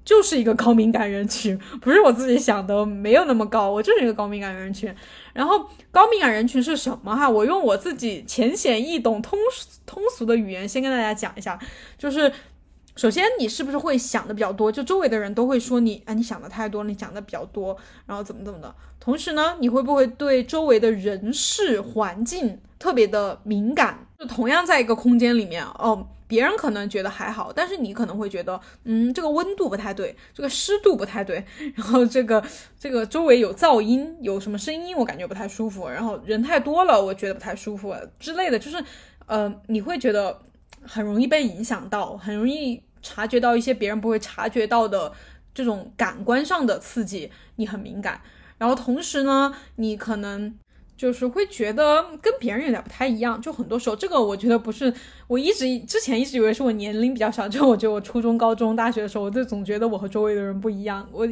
[0.05, 4.95] 就是一个高敏感人群，不是我自己想的，没有那么高，我就是一个高敏感人群。
[5.33, 7.29] 然后高敏感人群是什么哈？
[7.29, 9.37] 我用我自己浅显易懂、通
[9.85, 11.59] 通俗的语言先跟大家讲一下，
[11.97, 12.31] 就是。
[12.97, 14.71] 首先，你是不是会想的比较多？
[14.71, 18.73] 就周围的人都会说你，啊，你想的太多，你想的比较多，然后怎么怎么的。
[18.99, 24.07] 同时呢，你会不会对周围的人事环境特别的敏感？
[24.17, 32.43] 就同样在一个空间里面，哦，别人可能觉得还好，但是你可能会觉得，嗯，这个温度不太对，这个湿度不太对，然后这个
[32.79, 38.83] 这个周围有噪音，有什么声音，我感觉不太舒服，然后人太多了，我觉得不太舒服之类的，就是，
[39.27, 40.41] 呃，你会觉得
[40.81, 42.81] 很容易被影响到，很容易。
[43.07, 45.13] 察觉到一些别人不会察觉到的
[45.53, 48.21] 这种感官上的刺激，你很敏感。
[48.57, 50.53] 然后同时呢，你可能
[50.97, 53.41] 就是会觉得跟别人有点不太一样。
[53.41, 54.93] 就很多时候，这个我觉得不是，
[55.27, 57.47] 我一直之前一直以为是我年龄比较小。
[57.47, 61.07] 就我觉得我初中、高中、大学的时候，我就总觉得我和周围的人不一样。
[61.11, 61.27] 我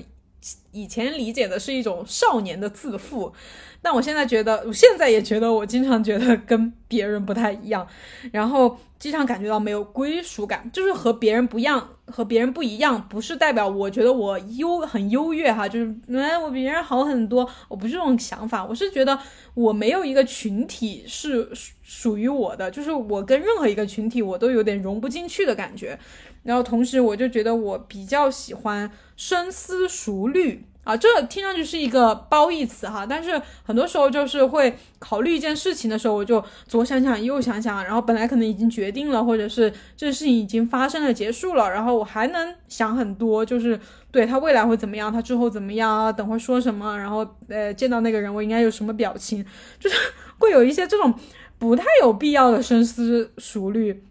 [0.71, 3.33] 以前理解的是一种少年的自负。
[3.81, 7.87] 但我现在觉得，我现在也觉得，我经常觉得跟别人不太一样，
[8.31, 19.19] 然后经常感觉到没有归属感，就是和别人不一样，和别人不一样，不是代表我觉得我优很优越哈，就是哎我比别人好很多，我不是这种想法，我是觉得
[19.53, 21.47] 我没有一个群体是
[21.83, 25.99] 属于我的，就是我跟任何一个群体我都有点融不进去的感觉，
[26.45, 30.65] 然后同时我就觉得我比较喜欢深思熟虑。
[30.85, 43.79] 啊，这听上去是一个褒义词哈，但是很多时候就是会考虑一件事情的时候，我就左想想右想想，然后本来可能已经决定了，或者是这事情已经发生了结束了，然后我还能想很多，就是
[44.11, 49.43] 对他未来会怎么样，他之后怎么样啊，等会说什么，然后呃见到那个人我应该有什么表情，
[49.79, 49.95] 就是
[50.37, 51.11] 会有一些这种
[51.57, 54.03] 不太有必要的深思熟虑。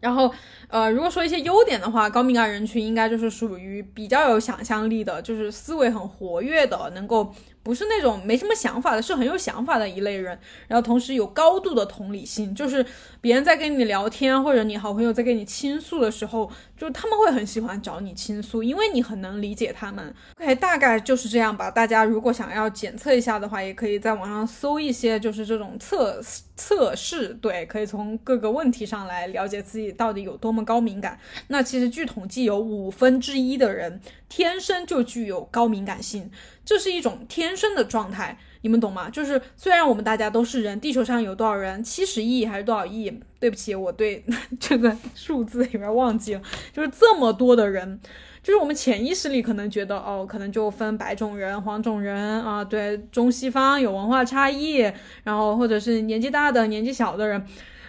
[0.00, 0.32] 然后，
[0.68, 7.32] 呃，如果说一些优点的话，高敏感人群应该就是属于比较有想象力的，就是思维很活跃的，能够。
[7.70, 10.36] 不是那种没什么想法的，是很有想法的一类人。
[10.66, 12.84] 然后同时有高度的同理心，就是
[13.20, 20.12] 别人在跟你聊天，或者你好朋友在跟你倾诉的时候，就他们会很喜欢找你倾诉，因为你很能理解他们。
[20.40, 21.70] OK，大概就是这样吧。
[21.70, 26.20] 大家如果想要检测一下的话，也可以在网上搜一些，就是这种测
[26.56, 31.16] 测试，对，可以从各个问题上来了解自己到底有多么高敏感。
[31.46, 36.28] 那其实据统计，有五分之一的人天生就具有高敏感性。
[36.64, 39.10] 这是一种天生的状态，你们懂吗？
[39.10, 41.82] 就是虽然我们大家都是人，地球上有多少人？
[41.82, 43.12] 七十亿还是多少亿？
[43.40, 44.22] 对不起，我对
[44.60, 46.42] 这个数字有点忘记了。
[46.72, 47.98] 就是这么多的人，
[48.42, 54.76] 就是我们潜意识里可能觉得，哦，可能就分白种人、黄种人啊，对，中西方有文化差异，
[55.24, 57.42] 然后或者是年纪大的、年纪小的人，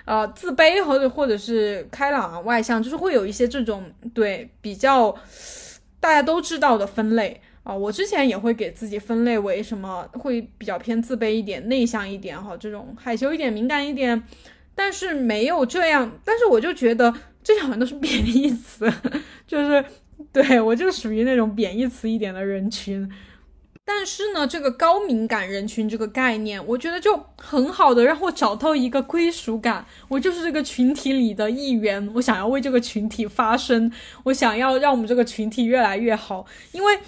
[0.06, 5.14] 呃，自卑或者或者是开朗外向，就是会有一些这种对比较
[6.00, 7.42] 大家都知道的分类。
[7.64, 14.24] 啊，我之前也会给自己分类为什么会比较偏自卑一点、内向一点哈，这种害羞一点、敏感一点，
[14.74, 18.92] 但是没有这样，但是我就觉得这好像都是贬义词，
[19.46, 19.86] 就是
[20.34, 23.08] 对我就属于那种贬义词一点的人群。
[23.84, 33.92] 但是呢，这个高敏感人群这个概念，我觉得就很好的让我找到一个归属感，我就是这个群体里的一员，我想要为这个群体发声，
[34.24, 37.00] 我想要让我们这个群体越来越好，因为。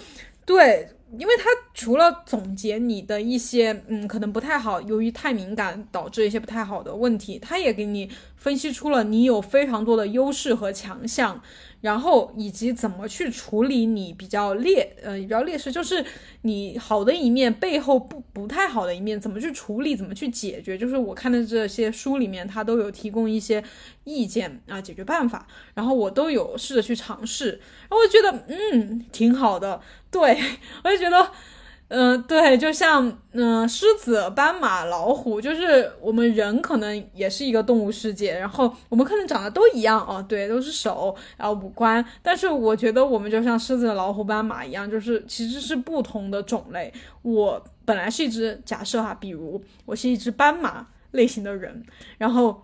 [0.46, 8.10] 对，因为他除了总结你的一些，嗯，可能不太好，由于太敏感导致一些不太好的问题，他也给你
[8.44, 11.40] 分析出了你有非常多的优势和强项。
[11.80, 16.02] 然后以及怎么去处理你比较劣呃比较劣势，就是
[16.40, 20.78] 你好的一面背后不不太好的一面，怎么去处理，怎么去解决？
[20.78, 23.62] 就是我看的这些书里面，他都有提供一些
[24.04, 30.38] 意见啊，解决办法，然后我都有试着去尝试，然后我觉得嗯挺好的，对
[30.84, 31.32] 我就觉得。
[31.96, 46.92] 嗯，对，就像嗯，狮子、斑马、老虎，就是我们人可能也是一个动物世界，然后我们可能长得都一样哦，对，都是手，然后五官，但是我觉得我们就像狮子、老虎、斑马一样，就是其实是不同的种类。
[47.22, 51.80] 我本来是一只假设哈，比如我是一只斑马类型的人，
[52.18, 52.60] 然后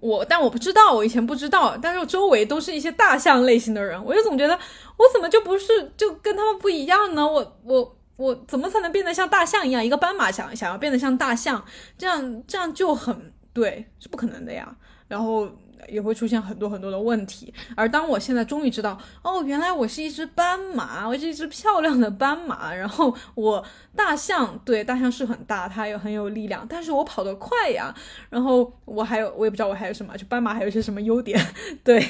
[0.00, 7.26] 我，但我不知道，我以前不知道，但是周围都是一些大象类型的人，我就总觉得我怎么就不是就跟他们不一样呢？
[7.26, 7.96] 我我。
[8.22, 9.84] 我怎么才能变得像大象一样？
[9.84, 11.64] 一个斑马想想要变得像大象，
[11.98, 14.76] 这样这样就很对，是不可能的呀。
[15.08, 15.46] 然后
[15.88, 17.52] 也会出现很多很多的问题。
[17.76, 22.72] 而当我现在终于知道，哦，原来我是一只斑马，我是一只漂亮的斑马。
[22.72, 23.62] 然后我
[23.94, 27.92] 大象，对，大象是很大，它也很有力量，但是我跑得快呀。
[28.30, 31.38] 然后我还有，我也不知道我还有什么，就斑马还有一些什么优点，
[31.84, 32.02] 对。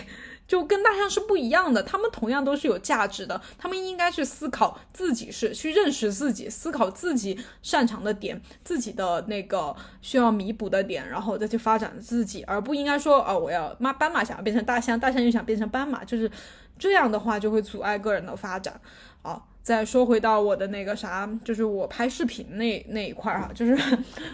[0.47, 16.31] 就跟大象是不一样的，他们同样都是有价值的，他们应该去思考自己是去认识自己，思考自己擅长的点，自己的那个需要弥补的点，然后再去发展自己，而不应该说哦，我要马斑马想要变成大象，大象又想变成斑马，就是
[16.79, 18.81] 这样的话就会阻碍个人的发展，
[19.23, 19.43] 啊。
[19.63, 23.79] 再说回到我的那个啥，就是我拍视频那那一块儿哈，就是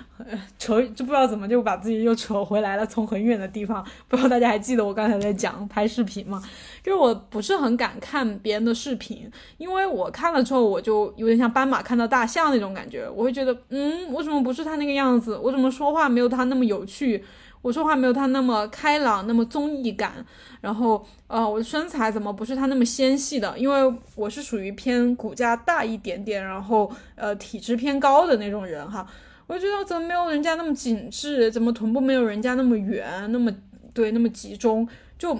[0.59, 6.43] 扯就不知道怎么就把自己又扯回来了，从很远的地方，不知道大家还记得我刚才在讲拍视频吗？
[6.83, 15.37] 就是我不是很敢看别人的视频，因为我看了之后我就有点像斑马看到大象那种感觉，我会觉得，嗯，为什么不是他那个样子？
[15.37, 17.23] 我怎么说话没有他那么有趣？
[17.63, 20.13] 我说话没有他那么开朗，那么综艺感，
[20.61, 23.59] 然后，呃，我的身材怎么不是他那么纤细的？
[23.59, 29.07] 因为我是属于偏骨架大一点点，然后，呃，体质偏高的那种人哈。
[29.47, 33.51] 我觉得怎么没有人家那么紧致，怎么臀部没有人家那么圆，那么
[33.93, 34.87] 对，那么集中，
[35.19, 35.39] 就。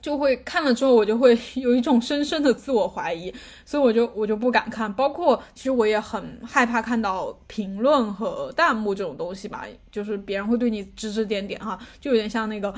[0.00, 3.32] 就会看了之后，我就会 有一种深深的自我怀疑，
[3.64, 4.92] 所以我就我就不敢看。
[4.92, 12.72] 包括其实我也很害怕看到评论和弹幕这种东西吧，就是别人会对你指指点点哈，就有点像那个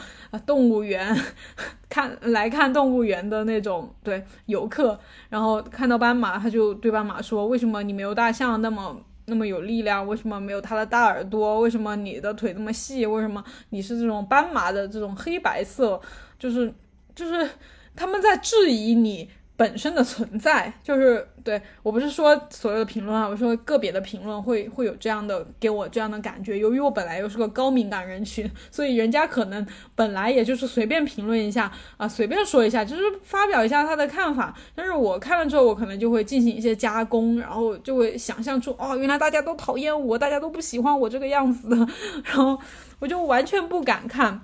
[0.46, 1.14] 动物园
[1.90, 10.06] 看来看动物园的那种对游客，然后看到斑马，他就对斑马说：“为什么你没有大象那么那么有力量？
[10.06, 11.60] 为什么没有它的大耳朵？
[11.60, 13.04] 为什么你的腿那么细？
[13.04, 16.00] 为什么你是这种斑马的这种黑白色？
[16.38, 16.72] 就是。”
[17.20, 17.50] 就是
[17.94, 26.58] 他们在质疑你本身的存在，就是对我不是说所有的评论啊，我说个别的评论会会有这样的给我这样的感觉。
[26.58, 34.56] 由于我本来又是个高敏感人群，所以人家可能本来也就是随便评论一下啊，随便说一下，就是发表一下他的看法。
[34.74, 41.76] 但是我看了之后，我可能就会进行一些加工，然后就会想象出哦，原来大家都讨厌我，大家都不喜欢我这个样子的，
[42.24, 42.58] 然后
[42.98, 44.40] 我就完全不敢看。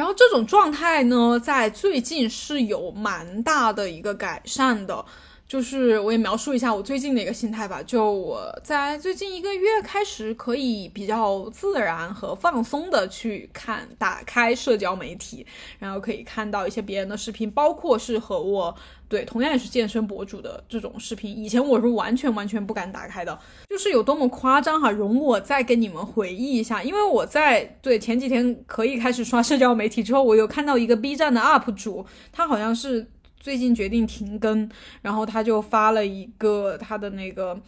[0.00, 5.04] 然后这种状态呢，在最近是有蛮大的一个改善的。
[5.50, 7.82] 就是我也描述一下我最近的一个心态吧。
[7.82, 15.44] 就我在最近一个月开始，可以比较自然和放松的去看、打开社交媒体，
[15.80, 18.72] 然后可以看到一些别人的视频，包括是和我
[19.08, 21.36] 对同样也是健身博主的这种视频。
[21.36, 23.36] 以前我是完全完全不敢打开的，
[23.68, 24.88] 就是有多么夸张哈。
[24.88, 33.04] 容我再跟你们回忆一下，因为我在对前几天可以开始刷社交媒体之后，我有看到一个 B 站的 UP 主，他好像是。
[33.40, 34.70] 最近决定停更，
[35.02, 37.58] 然后他就发了一个他的那个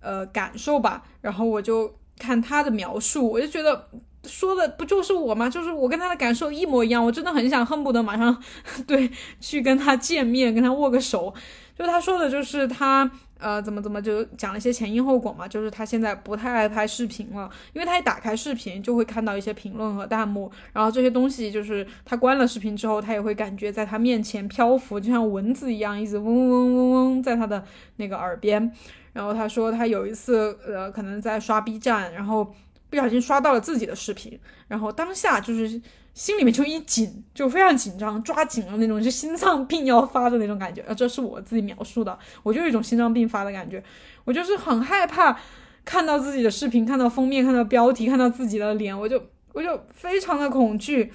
[0.00, 3.88] 呃感受吧，然后我就看他的描述，我就觉得
[4.24, 5.48] 说的不就是我吗？
[5.48, 8.42] 就是我跟他的感受一模一样，我真的很想恨不得马上
[8.88, 11.32] 对去跟他见面，跟他握个手。
[11.78, 13.08] 就他说的就是他。
[13.38, 27.64] 呃，怎么怎么就讲了一些前因后果嘛，就是他现在不太爱拍视频了，因为他一打开视频就会看到一些评论和弹幕，然后这些东西就是他关了视频之后，他也会感觉在他面前漂浮，就像蚊子一样，一直嗡嗡嗡嗡嗡在他的
[27.96, 28.72] 那个耳边。
[29.12, 32.54] 然后他说他有一次，呃，可能在刷 B 站，然后
[32.90, 35.80] 不小心刷到了自己的视频，然后当下就是。
[36.18, 40.80] 心里面就一紧，就非常紧张，抓紧了那种，就心脏病要发的那种感觉。
[40.80, 43.80] 啊，这是我自己描述的，我就有一种心脏病发的感觉。
[44.24, 45.38] 我就是很害怕
[45.84, 51.12] 看到自己的视频，看到封面，看到标题，看到自己的脸，我就我就非常的恐惧。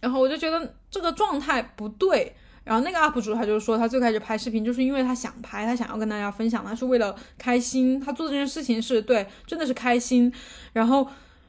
[0.00, 2.34] 然后我就觉得这个状态不对。
[2.62, 10.30] 然后那个 UP 主他就说，他最开始拍视频就是因为他想拍，他想要跟大家分享，他是为了开心，他做这件事情是对，真的是开心。
[10.74, 11.08] 然后。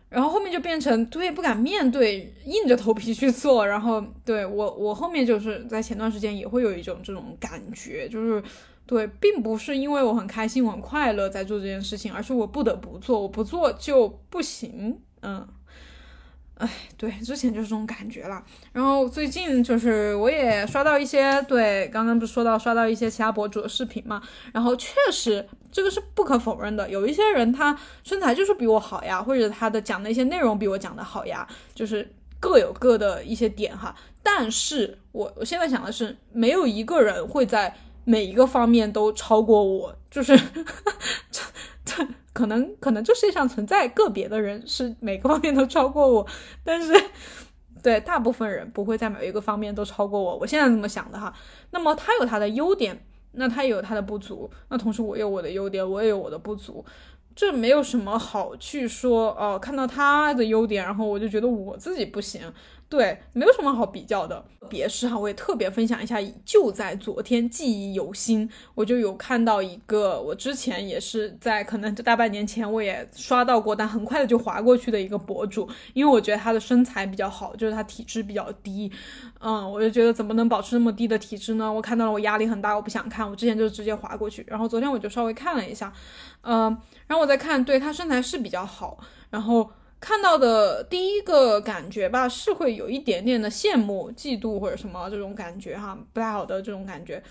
[0.09, 3.65] 然后后面就变成对不敢面对，硬着头皮去做。
[3.65, 8.41] 然后对我，我后面就是在前段时间也会有一种这种感觉，就是
[8.85, 14.99] 对，并不是因为我很开心、我很快乐在做这件事情，而是我不得不做，我不做就不行。
[15.21, 15.47] 嗯。
[16.55, 18.41] 哎，对，之前就是这种感觉了。
[18.71, 24.21] 然后最近就是我也刷到一些，对，刚刚不是说到刷到一些其他博主的视频嘛。
[24.53, 33.93] 然后确实这个是不可否认的，有一些人他身材就是比我好呀，或者他的讲的一些内容比我讲的好呀，就是各有各的一些点哈。
[34.23, 40.39] 但是我我现在想的是，没有一个人会在每一个方面都超过我，就是。
[42.35, 46.27] 可能可能这世界上存在个别的人是每个方面都超过我，
[46.65, 46.93] 但是
[47.81, 50.35] 对大部分人不会在每一个方面都超过我。
[50.35, 51.33] 我现在这么想的哈。
[51.71, 54.51] 那么他有他的优点，那他也有他的不足。
[54.67, 56.83] 那同时我有我的优点，我也有我的不足。
[57.33, 59.57] 这没有什么好去说哦。
[59.57, 62.41] 看到他的优点，然后我就觉得我自己不行。
[62.87, 64.45] 对，没有什么好比较的。
[64.67, 78.91] 别是哈，我也特别分享一下，就在昨天记忆犹新，我就有看到一个，我之前也是在可能大半年前我也刷到过，但很快的就划过去的一个博主，因为我觉得他的身材比较好，就是他体质比较低，
[79.39, 81.71] 嗯，我就觉得怎么能保持那么低的体质呢？
[81.71, 84.43] 我看到了，我压力很大，我不想看，我之前就直接划过去。
[84.47, 85.93] 然后昨天我就稍微看了一下，
[86.41, 86.75] 嗯，
[87.05, 88.97] 然后我再看，对他身材是比较好，
[89.29, 89.69] 然后。
[90.05, 97.23] 看到的第一个感觉吧，是会有一点点的羡慕、嫉妒或者什么这种感觉哈，不太好的这种感觉。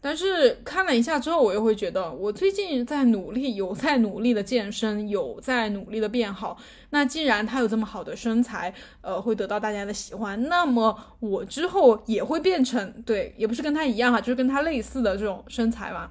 [0.00, 6.56] 但是看了一下之后，我又会觉得，我最近在努力，有在努力的健身，有在努力的变好。
[6.88, 8.72] 那既然他有这么好的身材，
[9.02, 16.08] 呃，会得到大家的喜欢，那么我之后也会变成对，也不是跟他一样哈，就是跟他类似的这种身材嘛。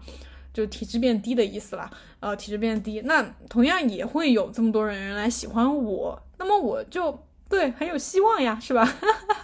[0.54, 1.90] 就体质变低的意思啦，
[2.20, 8.98] 呃，体质变低，那同样也会有这么多人来喜欢我，那么我就对很有希望呀，是吧？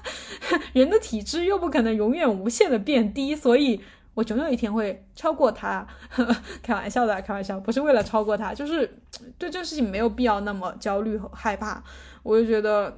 [0.74, 3.82] 人的体质又不可能永远无限的变低，所以
[4.14, 5.86] 我总有一天会超过他。
[6.64, 8.98] 开玩笑的，开玩笑，不是为了超过他，就是
[9.38, 11.84] 对这个事情没有必要那么焦虑和害怕。
[12.24, 12.98] 我就觉得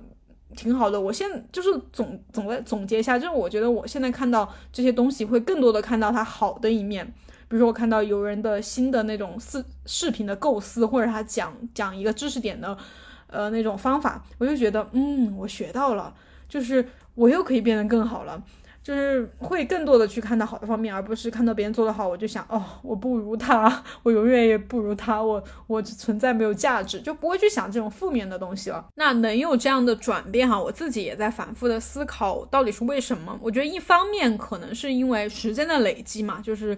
[0.55, 0.99] 挺好的。
[0.99, 7.13] 我现就是总总的总结一下，就是我觉得我现在看到这些东西，会更多的看到它好的一面。
[7.49, 12.77] 比如说，我看到有人的新的那种视视频的构思，或者他讲讲一个知识点的，
[13.25, 16.13] 呃，那种方法，我就觉得，嗯，我学到了，
[16.47, 18.39] 就是我又可以变得更好了，
[18.83, 28.85] 就是会更多的去看到好的方面，而不是看到别人做得好，我就想，哦，我不如他，我永远也不如他，我我存在没有价值，就不会去想这种负面的东西了。
[28.93, 33.35] 那能有这样的转变哈，我自己也在反复的思考，到底是为什么？
[33.41, 36.77] 我觉得一方面可能是因为时间的累积嘛，就是。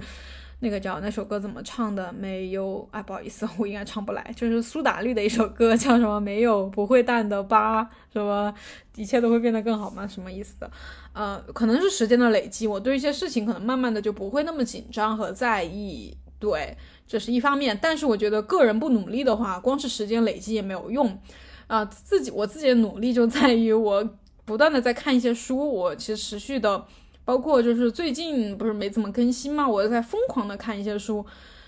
[0.63, 2.13] 那个叫那首歌怎么唱的？
[2.13, 4.31] 没有哎，不好意思，我应该唱不来。
[4.35, 6.19] 就是苏打绿的一首歌，叫什么？
[6.19, 8.53] 没有不会淡的疤，什么
[8.95, 10.07] 一切都会变得更好吗？
[10.07, 10.71] 什么意思的？
[11.13, 16.15] 呃，可能是时间的累积，我对一些事情可能慢慢的就不会那么紧张和在意。
[16.37, 17.77] 对，这是一方面。
[17.81, 21.19] 但是我觉得个人不努力的话，光是时间累积也没有用。
[21.65, 24.07] 啊，自己我自己的努力就在于我
[24.45, 26.85] 不断的在看一些书，我其实持续的。
[27.23, 31.25] 包括就是最近不是没怎么更新嘛，我在疯狂的看一些书，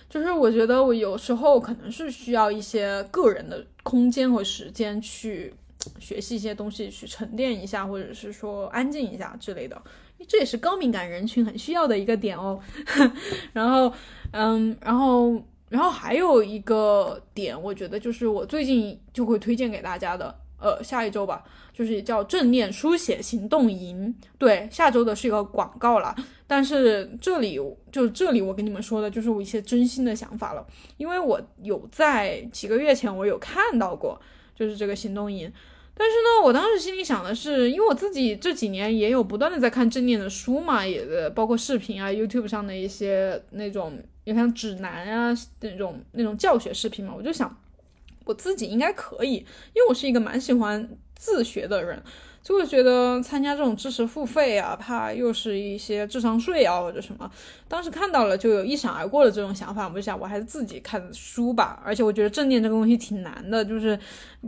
[0.09, 5.53] 就是我觉得我有时候可能是需要一些个人的空间和时间去
[5.99, 9.81] 学习一些东西，去沉淀一下，或者是说安静一下之类的，
[10.27, 12.59] 这也是高敏感人群很需要的一个点哦。
[13.53, 13.93] 然后，
[14.31, 20.33] 嗯，然后，然后还有一个点，我觉得就是我最近就会推荐给大家的。
[20.64, 21.43] 呃，下一周吧，
[21.74, 24.16] 就是叫正念书写行动营。
[24.38, 26.16] 对，下周的是一个广告了，
[26.47, 27.59] 但是这里
[27.91, 34.18] 就这里我跟你们说的就是我一些真心的想法了，因为我有在几个月前我有看到过，
[34.55, 35.51] 就是这个行动营，
[35.93, 47.53] 但是呢，我当时心里想的是，因为我自己这几年也有不断的在看正念的书嘛，也包括视频啊，YouTube 上的一些那种，你像指南啊那种那种教学视频嘛，我就想。
[48.26, 49.36] 我自己应该可以，
[49.74, 52.01] 因为我是一个蛮喜欢自学的人，
[52.41, 57.30] 就会觉得参加这种知识付费啊，怕又是一些智商税啊或者什么。
[57.67, 61.82] 当时看到了就有一闪而过的这种想法，我就想我还是自己看书吧。
[61.86, 63.97] 而且我觉得正念这个东西挺难的，就是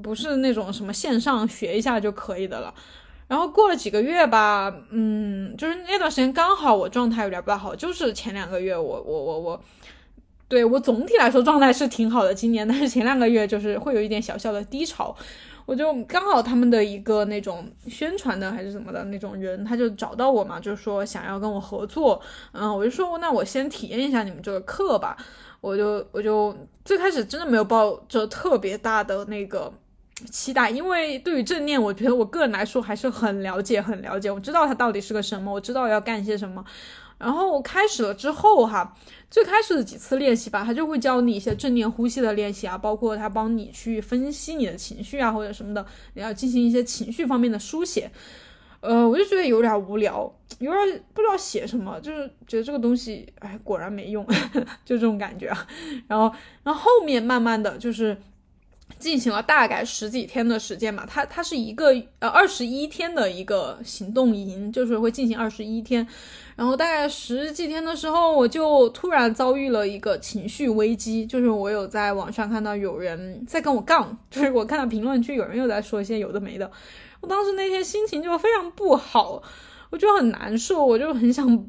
[0.01, 2.73] 不是那种什么线上学一下就可以的了。
[3.28, 9.63] 然后过了几个月吧，嗯，就是那段时间刚好我状态有点不太好，就是前两个月我我我我。
[10.47, 15.15] 对我总体来说状态是挺好的，今年，但是前两个月就是会有一点小小的低潮，
[15.65, 22.21] 我就刚好他们的一个那种宣传的还是什么的那种人，他就找到我嘛，就说想要跟我合作，
[22.51, 25.17] 嗯，我就说那我先体验一下你们这个课吧，
[25.61, 29.73] 我就我就最开始真的没有抱着特别大的那个
[30.29, 36.63] 期待，因为对于正念，我觉得我个人来说还是很了解很了解，我知道它到底是个什么，我知道要干些什么。
[37.26, 38.95] 然后开始了之后哈，
[39.32, 48.11] 最开始的几次练习吧，他就会教你一些正念呼吸的练习啊，包括他帮你去分析你的情绪啊或者什么的，你要进行一些情绪方面的书写。
[48.82, 54.23] 呃，我就觉得有点无聊，有点不知道写什么，就是觉得这个东西，哎，果然没用，
[54.86, 55.67] 就这种感觉啊。
[56.07, 58.15] 然后，然后后面慢慢的就是。
[58.99, 66.07] 进行了大概十几天的时间吧，它它是一个呃二十一天的一个行动营，就是会进行二十一天，
[66.55, 76.71] 然后大概十几天的时候，我就突然遭遇了一个情绪危机，就是我有在网上看到有人在跟我杠，就是我看到评论区有人又在说一些有的没的，
[77.21, 79.41] 我当时那天心情就非常不好，
[79.89, 81.67] 我就很难受，我就很想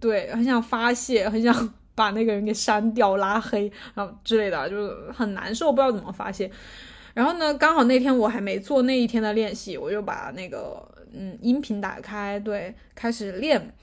[0.00, 1.74] 对，很想发泄，很想。
[1.98, 6.48] 把那个人给删掉、拉黑，然后之类的，就很难受，不知道怎么发泄。
[7.12, 13.74] 然后呢，刚好那天我还没做那一天的练习，我就把那个嗯音频打开，对，开始练，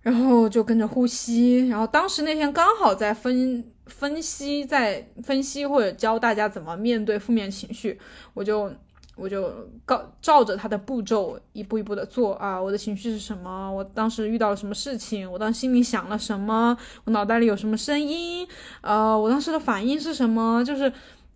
[0.00, 1.68] 然后就跟着呼吸。
[1.68, 8.00] 然后当时那天刚好在分分析，在分析或者教大家怎么面对负面情绪，
[8.32, 8.72] 我就。
[9.20, 9.52] 我就
[9.84, 13.70] 告照着他的步骤一步一步的做啊，我的情绪是什么？
[13.70, 15.30] 我当时遇到了什么事情？
[15.30, 16.76] 我当心里想了什么？
[17.04, 18.48] 我脑袋里有什么声音？
[18.80, 20.64] 呃，我当时的反应是什么？
[20.64, 20.90] 就是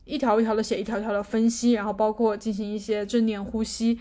[0.07, 4.01] 一条一条的写，一条条的分析，然后包括进行一些正念呼吸，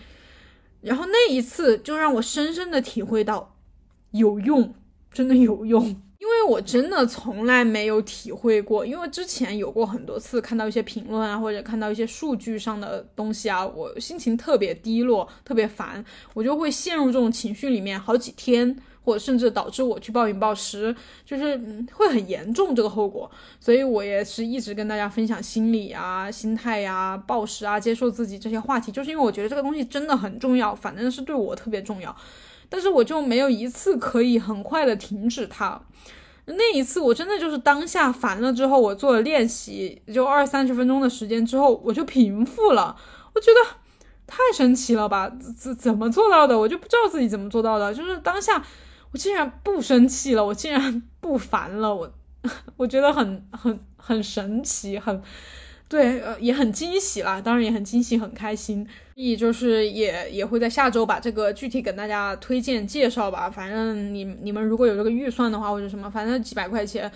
[0.80, 3.54] 然后那一次就让我深深的体会到
[4.12, 4.74] 有用，
[5.12, 6.00] 真的有用。
[6.24, 16.02] 因为我真的从来没有体会过，因为之前有过很多次看到一些评论啊，或者看到一些数据上的东西啊，我心情特别低落，特别烦，
[16.32, 20.96] 我就会陷入这种情绪里面好几天，或者甚至导致我去暴饮暴食，
[21.26, 21.60] 就是
[21.92, 23.30] 会很严重这个后果。
[23.60, 32.16] 所以我也是一直跟大家分享心理啊、心态呀、暴食啊、接受自己这些话题，就是因为我觉得这个东西真的很重要，反正是对我特别重要。
[32.68, 35.80] 但是我就没有一次可以很快的停止它。
[36.46, 42.94] 那一次我真的就是当下烦了之后，我做了练习，就二三十分钟的时间之后，我就平复了。
[43.34, 43.76] 我觉得
[44.26, 45.30] 太神奇了吧？
[45.56, 46.58] 怎怎么做到的？
[46.58, 47.94] 我就不知道自己怎么做到的。
[47.94, 48.62] 就是当下
[49.12, 51.94] 我竟然不生气了，我竟然不烦了。
[51.94, 52.12] 我
[52.76, 55.22] 我觉得很很很神奇，很。
[55.86, 58.86] 对，也很惊喜啦，当然也很惊喜，很开心。
[59.14, 63.48] 意就是也也会在下周把这个具体跟大家推荐介绍吧。
[63.48, 67.10] 反正你你们如果有这个预算的话，或者什么，反正几百块钱，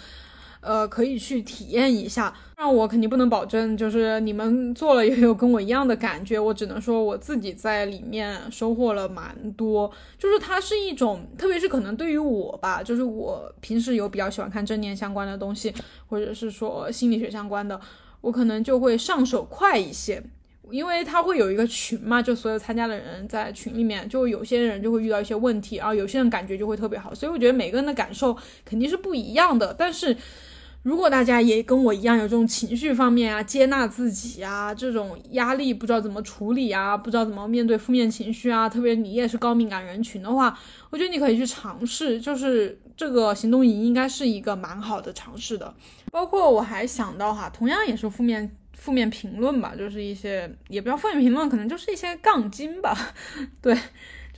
[0.60, 2.34] 呃，可以去体验一下。
[2.56, 6.38] 那我肯定不能保证，就是你们做了也有跟我一样的感觉。
[6.38, 9.88] 我只能说我自己在里面收获了蛮多。
[10.18, 15.72] 就是它是一种，特别是可能对于我吧，就是我平时有比较喜欢看正念相关的东西，
[16.08, 17.80] 或者是说心理学相关的。
[18.20, 20.20] 我可能就会上手快一些，
[20.70, 29.74] 因为他会有一个群嘛，就所有参加的人在群里面，就有些人就会遇到一些问题，啊有些人感觉就会特别好，所以我觉得每个人的感受肯定是不一样的。
[29.78, 30.16] 但是
[30.82, 40.56] 如果大家也跟我一样有这种情绪方面啊，接纳自己啊，这种压力不知道怎么处理啊，不知道怎么面对负面情绪啊，特别你也是高敏感人群的话，
[40.90, 45.74] 我觉得你可以去尝试，就是这个行动营应该是一个蛮好的尝试的。
[46.12, 52.96] 包括我还想到哈，同样也是负面负面评论吧，就是一些也不叫负面评论，可能就是一些杠精吧，
[53.60, 53.76] 对。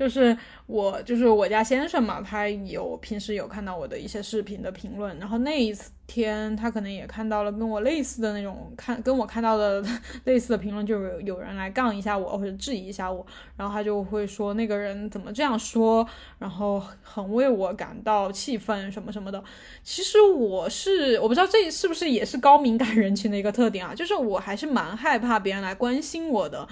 [0.00, 0.34] 就是
[0.64, 5.76] 我，就是我家先生嘛，他有平时有看到我的一些视频的评论，然后那一
[6.06, 9.84] 天他可能也看到了跟我类似的那种看跟我看到的
[10.24, 13.26] 类似的评论，就是有人来杠一下我或者质疑一下我，
[13.58, 19.44] 然后他就会说那个人怎么这样说，然后很为我感到气愤什么什么的。
[19.84, 26.66] 其实我是我不知道这是不是也是高敏感人群的一个特点啊，就是我还是蛮害怕别人来关心我的。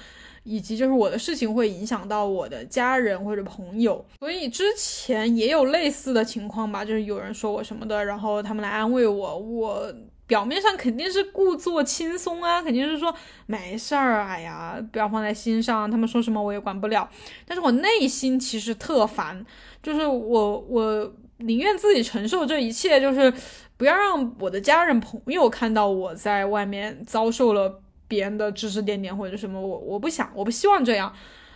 [0.48, 9.94] 以及就是我的事情会影响到我的家人或者朋友，所以之前也有类似的情况吧，就是有人说我什么的，然后他们来安慰我，我
[10.26, 17.06] 表面上肯定是故作轻松啊，肯定是说没事儿，哎呀，不要放在心上，他们说什么我也管不了，
[17.46, 19.44] 但是我内心其实特烦，
[19.82, 23.30] 就是我我宁愿自己承受这一切，就是
[23.76, 27.82] 不要让我的家人朋友看到我在外面遭受了。
[28.08, 31.12] 别人的指指点点或者什么，我我不想，我不希望这样。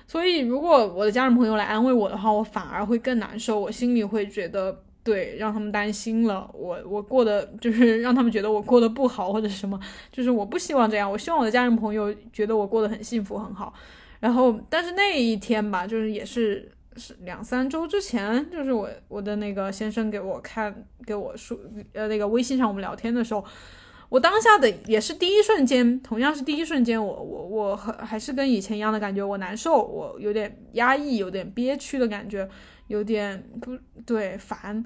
[0.07, 9.79] 所以，如果我的家人朋友来安慰我的话，我反而会更难受，我心里会觉得，对，让他们担心了，我我过得就是让他们觉得我过得不好或者什么，
[10.11, 11.11] 就是我不希望这样。
[11.11, 13.73] 我希望我的家人朋友觉得我过得很幸福很好。
[14.21, 21.57] 然后，但是那一天吧，就是也是是两三周之前，就是我我的那个先生给我看，给我说，
[21.95, 23.43] 呃，那个微信上我们聊天的时候。
[24.13, 32.47] 我当下的也是第一瞬间，同样是第一瞬间，我我我还还是跟以前一样的感觉，我难受，我有点压抑，有点憋屈的感觉，
[32.89, 34.85] 有点不对烦。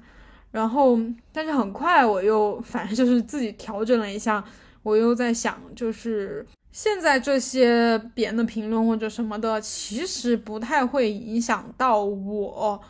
[0.51, 0.97] 然后，
[1.33, 4.41] 但是很快我又反正就是自己调整了一下，
[4.81, 12.81] 我又在想，就是现在这些别人的评论或者什么的，其实不太会影响到我。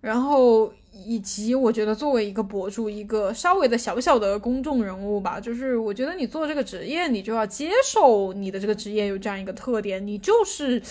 [0.00, 0.72] 然后。
[1.02, 10.82] 以及我觉得作为一个博主，一个稍微的小小的公众人物吧，就是我觉得你做这个职业，你就要接受你的这个职业有这样一个特点，你就是，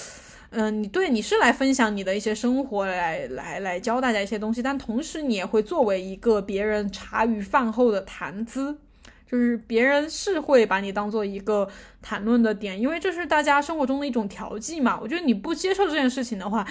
[0.51, 8.75] 嗯，你对你是来分享你的一些生活，来来来教大家一些东西，但同时你也会作为一个别人茶余饭后的谈资，
[9.29, 11.67] 就是别人是会把你当做一个
[12.01, 14.97] 谈论的点，因为这是大家生活中的一种调剂嘛。
[14.99, 16.65] 我觉得你不接受这件事情的话，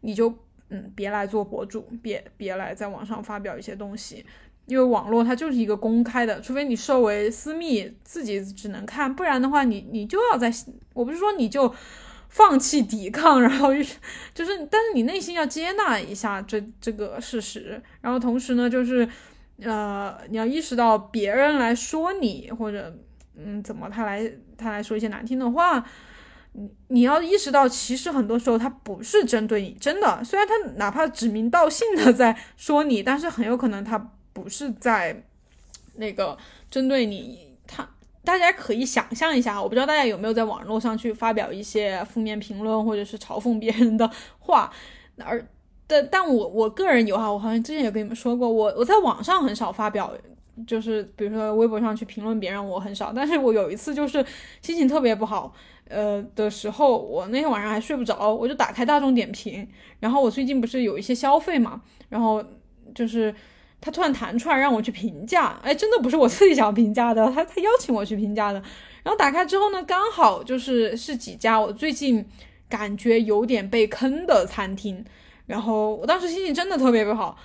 [0.00, 0.34] 你就。
[0.74, 4.24] 嗯，别来做博主，别别来在网上发表一些东西，
[4.64, 10.50] 因为网络它就是一个公开的，除非你设为私密，自己只能看，不然的话，你你就要在，
[10.94, 11.74] 我不是说你就
[12.30, 13.74] 放弃抵抗，然后
[14.32, 19.06] 就是，但是你内心要接纳一下这这个事实，然后同时呢，就是
[19.60, 22.96] 呃，你要意识到别人来说你或者
[23.36, 25.84] 嗯怎么他来他来说一些难听的话。
[26.52, 30.22] 你你要意识到，其实很多时候他不是针对你，真的。
[30.22, 33.98] 虽然他哪怕指名道姓的在说你，但是很有可能他
[34.32, 35.24] 不是在
[35.96, 36.36] 那个
[36.70, 37.50] 针对你。
[37.66, 37.88] 他
[38.24, 44.70] 大家可以想象一下，我不知道大家有没有在网络上去发表一些负面评论或者是嘲讽别人的话。
[45.24, 45.42] 而
[45.86, 50.12] 但但我我个人有哈，我好像之前有跟你们说过，我我在网上很少发表，
[50.66, 53.12] 就是比如说微博上去评论别人，我很少。
[53.14, 54.24] 但是我有一次就是
[54.60, 55.54] 心情特别不好。
[55.92, 59.68] 呃的时候，我那天晚上还睡不着，我就打开大众点评，
[60.00, 62.42] 然后我最近不是有一些消费嘛，然后
[62.94, 63.34] 就是
[63.80, 68.62] 他突然弹出来让我去评价，哎，真的不是我自己想评价的，他他邀请我去评价的，
[69.02, 72.26] 然后打开之后呢，刚好就是是几家我最近
[72.68, 75.04] 感觉有点被坑的餐厅，
[75.46, 77.36] 然后我当时心情真的特别不好，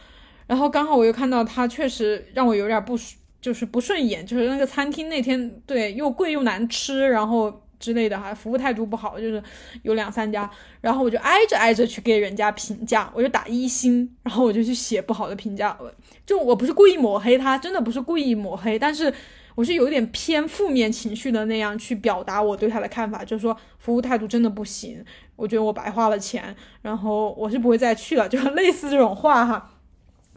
[0.47, 2.97] 然后刚好我又看到他确实让我有点不
[3.41, 7.61] 就是不顺眼，就是那个餐厅那天对又贵又难吃，然后。
[7.79, 9.41] 之类的哈，服务态度不好，就是
[9.83, 10.49] 有两三家，
[10.81, 15.77] 然后我就挨着挨着去给人家评价，我就打一星，然后我就去写不好的评价，
[16.25, 19.13] 就我不是故意抹黑他，真的不是故意抹黑，但是
[19.55, 25.03] 我是有点偏负面情绪的那样去表达我对他的看法，就是说服务态度真的不行，
[25.35, 29.71] 我觉得我白花了钱，然后我是不会再去了，就类似这种话哈，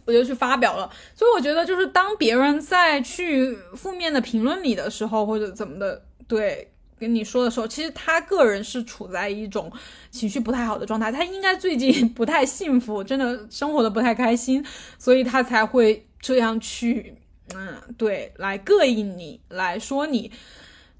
[0.04, 0.90] 我就去发表了。
[1.14, 6.69] 所以我觉得就是当别人在去负面的评论你的时候，或者怎么的，对。
[7.00, 9.72] 跟你说的时候，其实他个人是处在一种
[10.10, 14.62] 情绪不太好的状态，他应该最近 不太幸福，真的生活的不太开心，
[14.98, 17.16] 所以他才会这样去，
[17.56, 20.30] 嗯，对，来膈应你，来说你。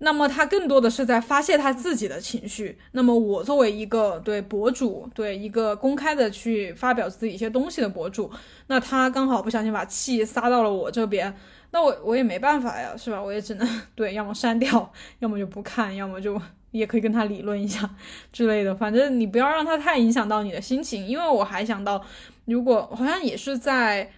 [0.03, 2.78] 那么他更多的是在发泄他自己的情绪。
[2.92, 8.30] 那么我作为一个对博主，对一个公开的去发表自己一些东西的博主，
[8.66, 11.34] 那他刚好不小心把气撒到了我这边。
[11.72, 13.22] 那我我也没办法呀，是吧？
[13.22, 16.40] 我也只能对，要么删掉， 要么就不看，要么就
[16.72, 17.88] 也可以跟他理论一下
[18.32, 18.74] 之类的。
[18.74, 21.07] 反正你不要让他太影响到你的心情。
[21.07, 22.03] 因为我还想到，
[22.46, 24.11] 如果好像也是在，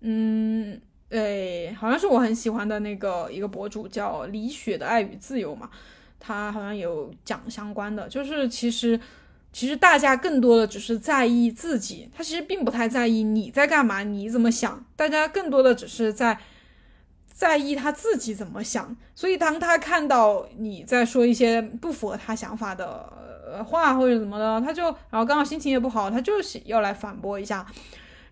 [0.00, 0.78] 嗯，
[1.10, 5.70] 诶，好像是我很喜欢的那个一个博主叫李雪的爱与自由嘛，
[6.20, 8.98] 他好像有讲相关的，就是其实
[9.52, 16.38] 其实大家更多的只是在意自己，他其实并不太在意你在干嘛，你怎么想，大家更多的只是在。
[17.30, 27.64] 在意他自己怎么想，所以当他看到你在说一些不符合他想法的话或者怎么的，他就然后刚好心情也不好，他就是要来反驳一下。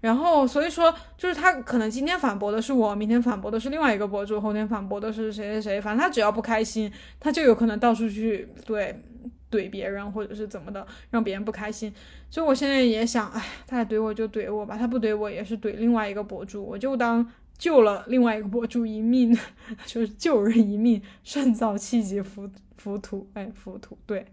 [0.01, 6.91] 然后所以说，就是他可能今天反驳的是我，明天反驳的是另外一个博主，后天反驳的是谁谁谁，反正他只要不开心，
[7.21, 9.03] 他就有可能到处去对
[9.51, 11.93] 怼别人或者是怎么的，让别人不开心。
[12.31, 17.27] 所以我现在也想，哎，他怼我就怼我吧，他不怼我也是怼另外一个博主，我就当。
[17.59, 19.35] 救了另外一个博主一命，
[19.87, 24.27] 就是救人一命 胜造七级浮浮屠，哎，浮屠，对，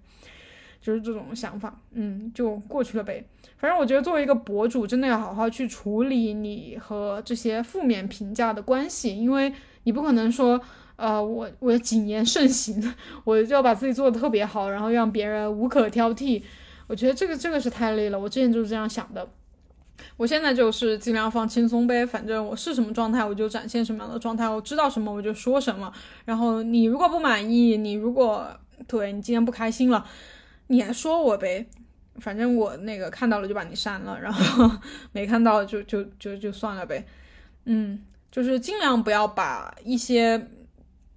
[0.83, 3.25] 就是这种想法，嗯，就过去了呗。
[3.57, 9.53] 反正我觉得作为一个博主，真的要好好去处理你和这些负面评价的关系，因为
[9.85, 10.59] 你不可能说，
[10.97, 16.43] 呃，我我谨言慎行，我就要把自己做的特别好，然后让别人无可挑剔。
[16.87, 19.25] 我觉得这个这个是太累了，我之前就是这样想的。
[20.17, 24.49] 我现在就是尽量放轻松呗，反正我是什么状态，我就展现什么样的状态。
[24.49, 25.89] 我知道什么，我就说什么。
[26.25, 28.45] 然后你如果不满意，你如果
[28.87, 30.05] 对你今天不开心了，
[30.73, 31.67] 你还说我呗。
[32.19, 34.69] 反正我那个看到了就把你删了，然后
[35.13, 37.03] 没看到就就就就算了呗。
[37.65, 40.47] 嗯，就是尽量不要把一些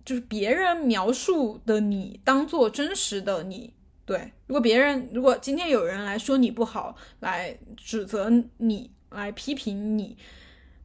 [0.06, 3.74] 就是别人描述的你当做真实的你。
[4.06, 10.16] 对，如果别人如果今天有人来说你不好，来指责你，来批评你，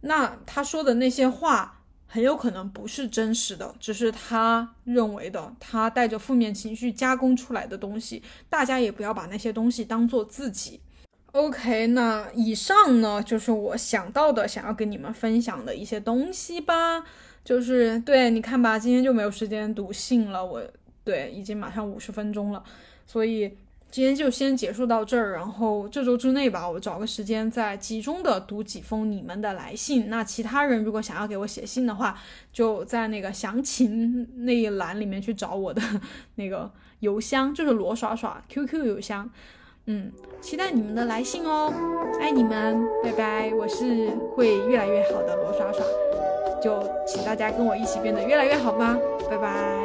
[0.02, 1.81] 那他说的那些话
[2.14, 8.22] 很有可能不是真实的，只是他认为的，他带着负面情绪加工出来的东西。
[8.50, 10.82] 大家也不要把那些东西当做自己。
[11.32, 17.06] OK，那以上呢就是我想到的想要跟你们分享的一些东西吧。
[17.46, 20.62] 就是对，你看吧，今天就没有时间读信了，我
[21.06, 22.62] 对，已经马上五十分钟了。
[23.08, 23.58] 所以
[23.92, 30.10] 今天就先结束到这儿，然后这周之内吧，我找个时间再集中的读几封你们的来信。
[30.10, 32.18] 那其他人如果想要给我写信的话，
[32.54, 35.82] 就在那个详情那一栏里面去找我的
[36.36, 36.72] 那个
[37.02, 39.30] 邮箱，就是罗耍耍 QQ 邮箱。
[39.88, 41.74] 嗯，期待你们的来信哦，
[42.22, 43.52] 爱你们，拜拜。
[43.54, 45.84] 我是会越来越好的罗耍耍，
[46.64, 48.98] 就请大家跟我一起变得越来越好吧，
[49.30, 49.81] 拜拜。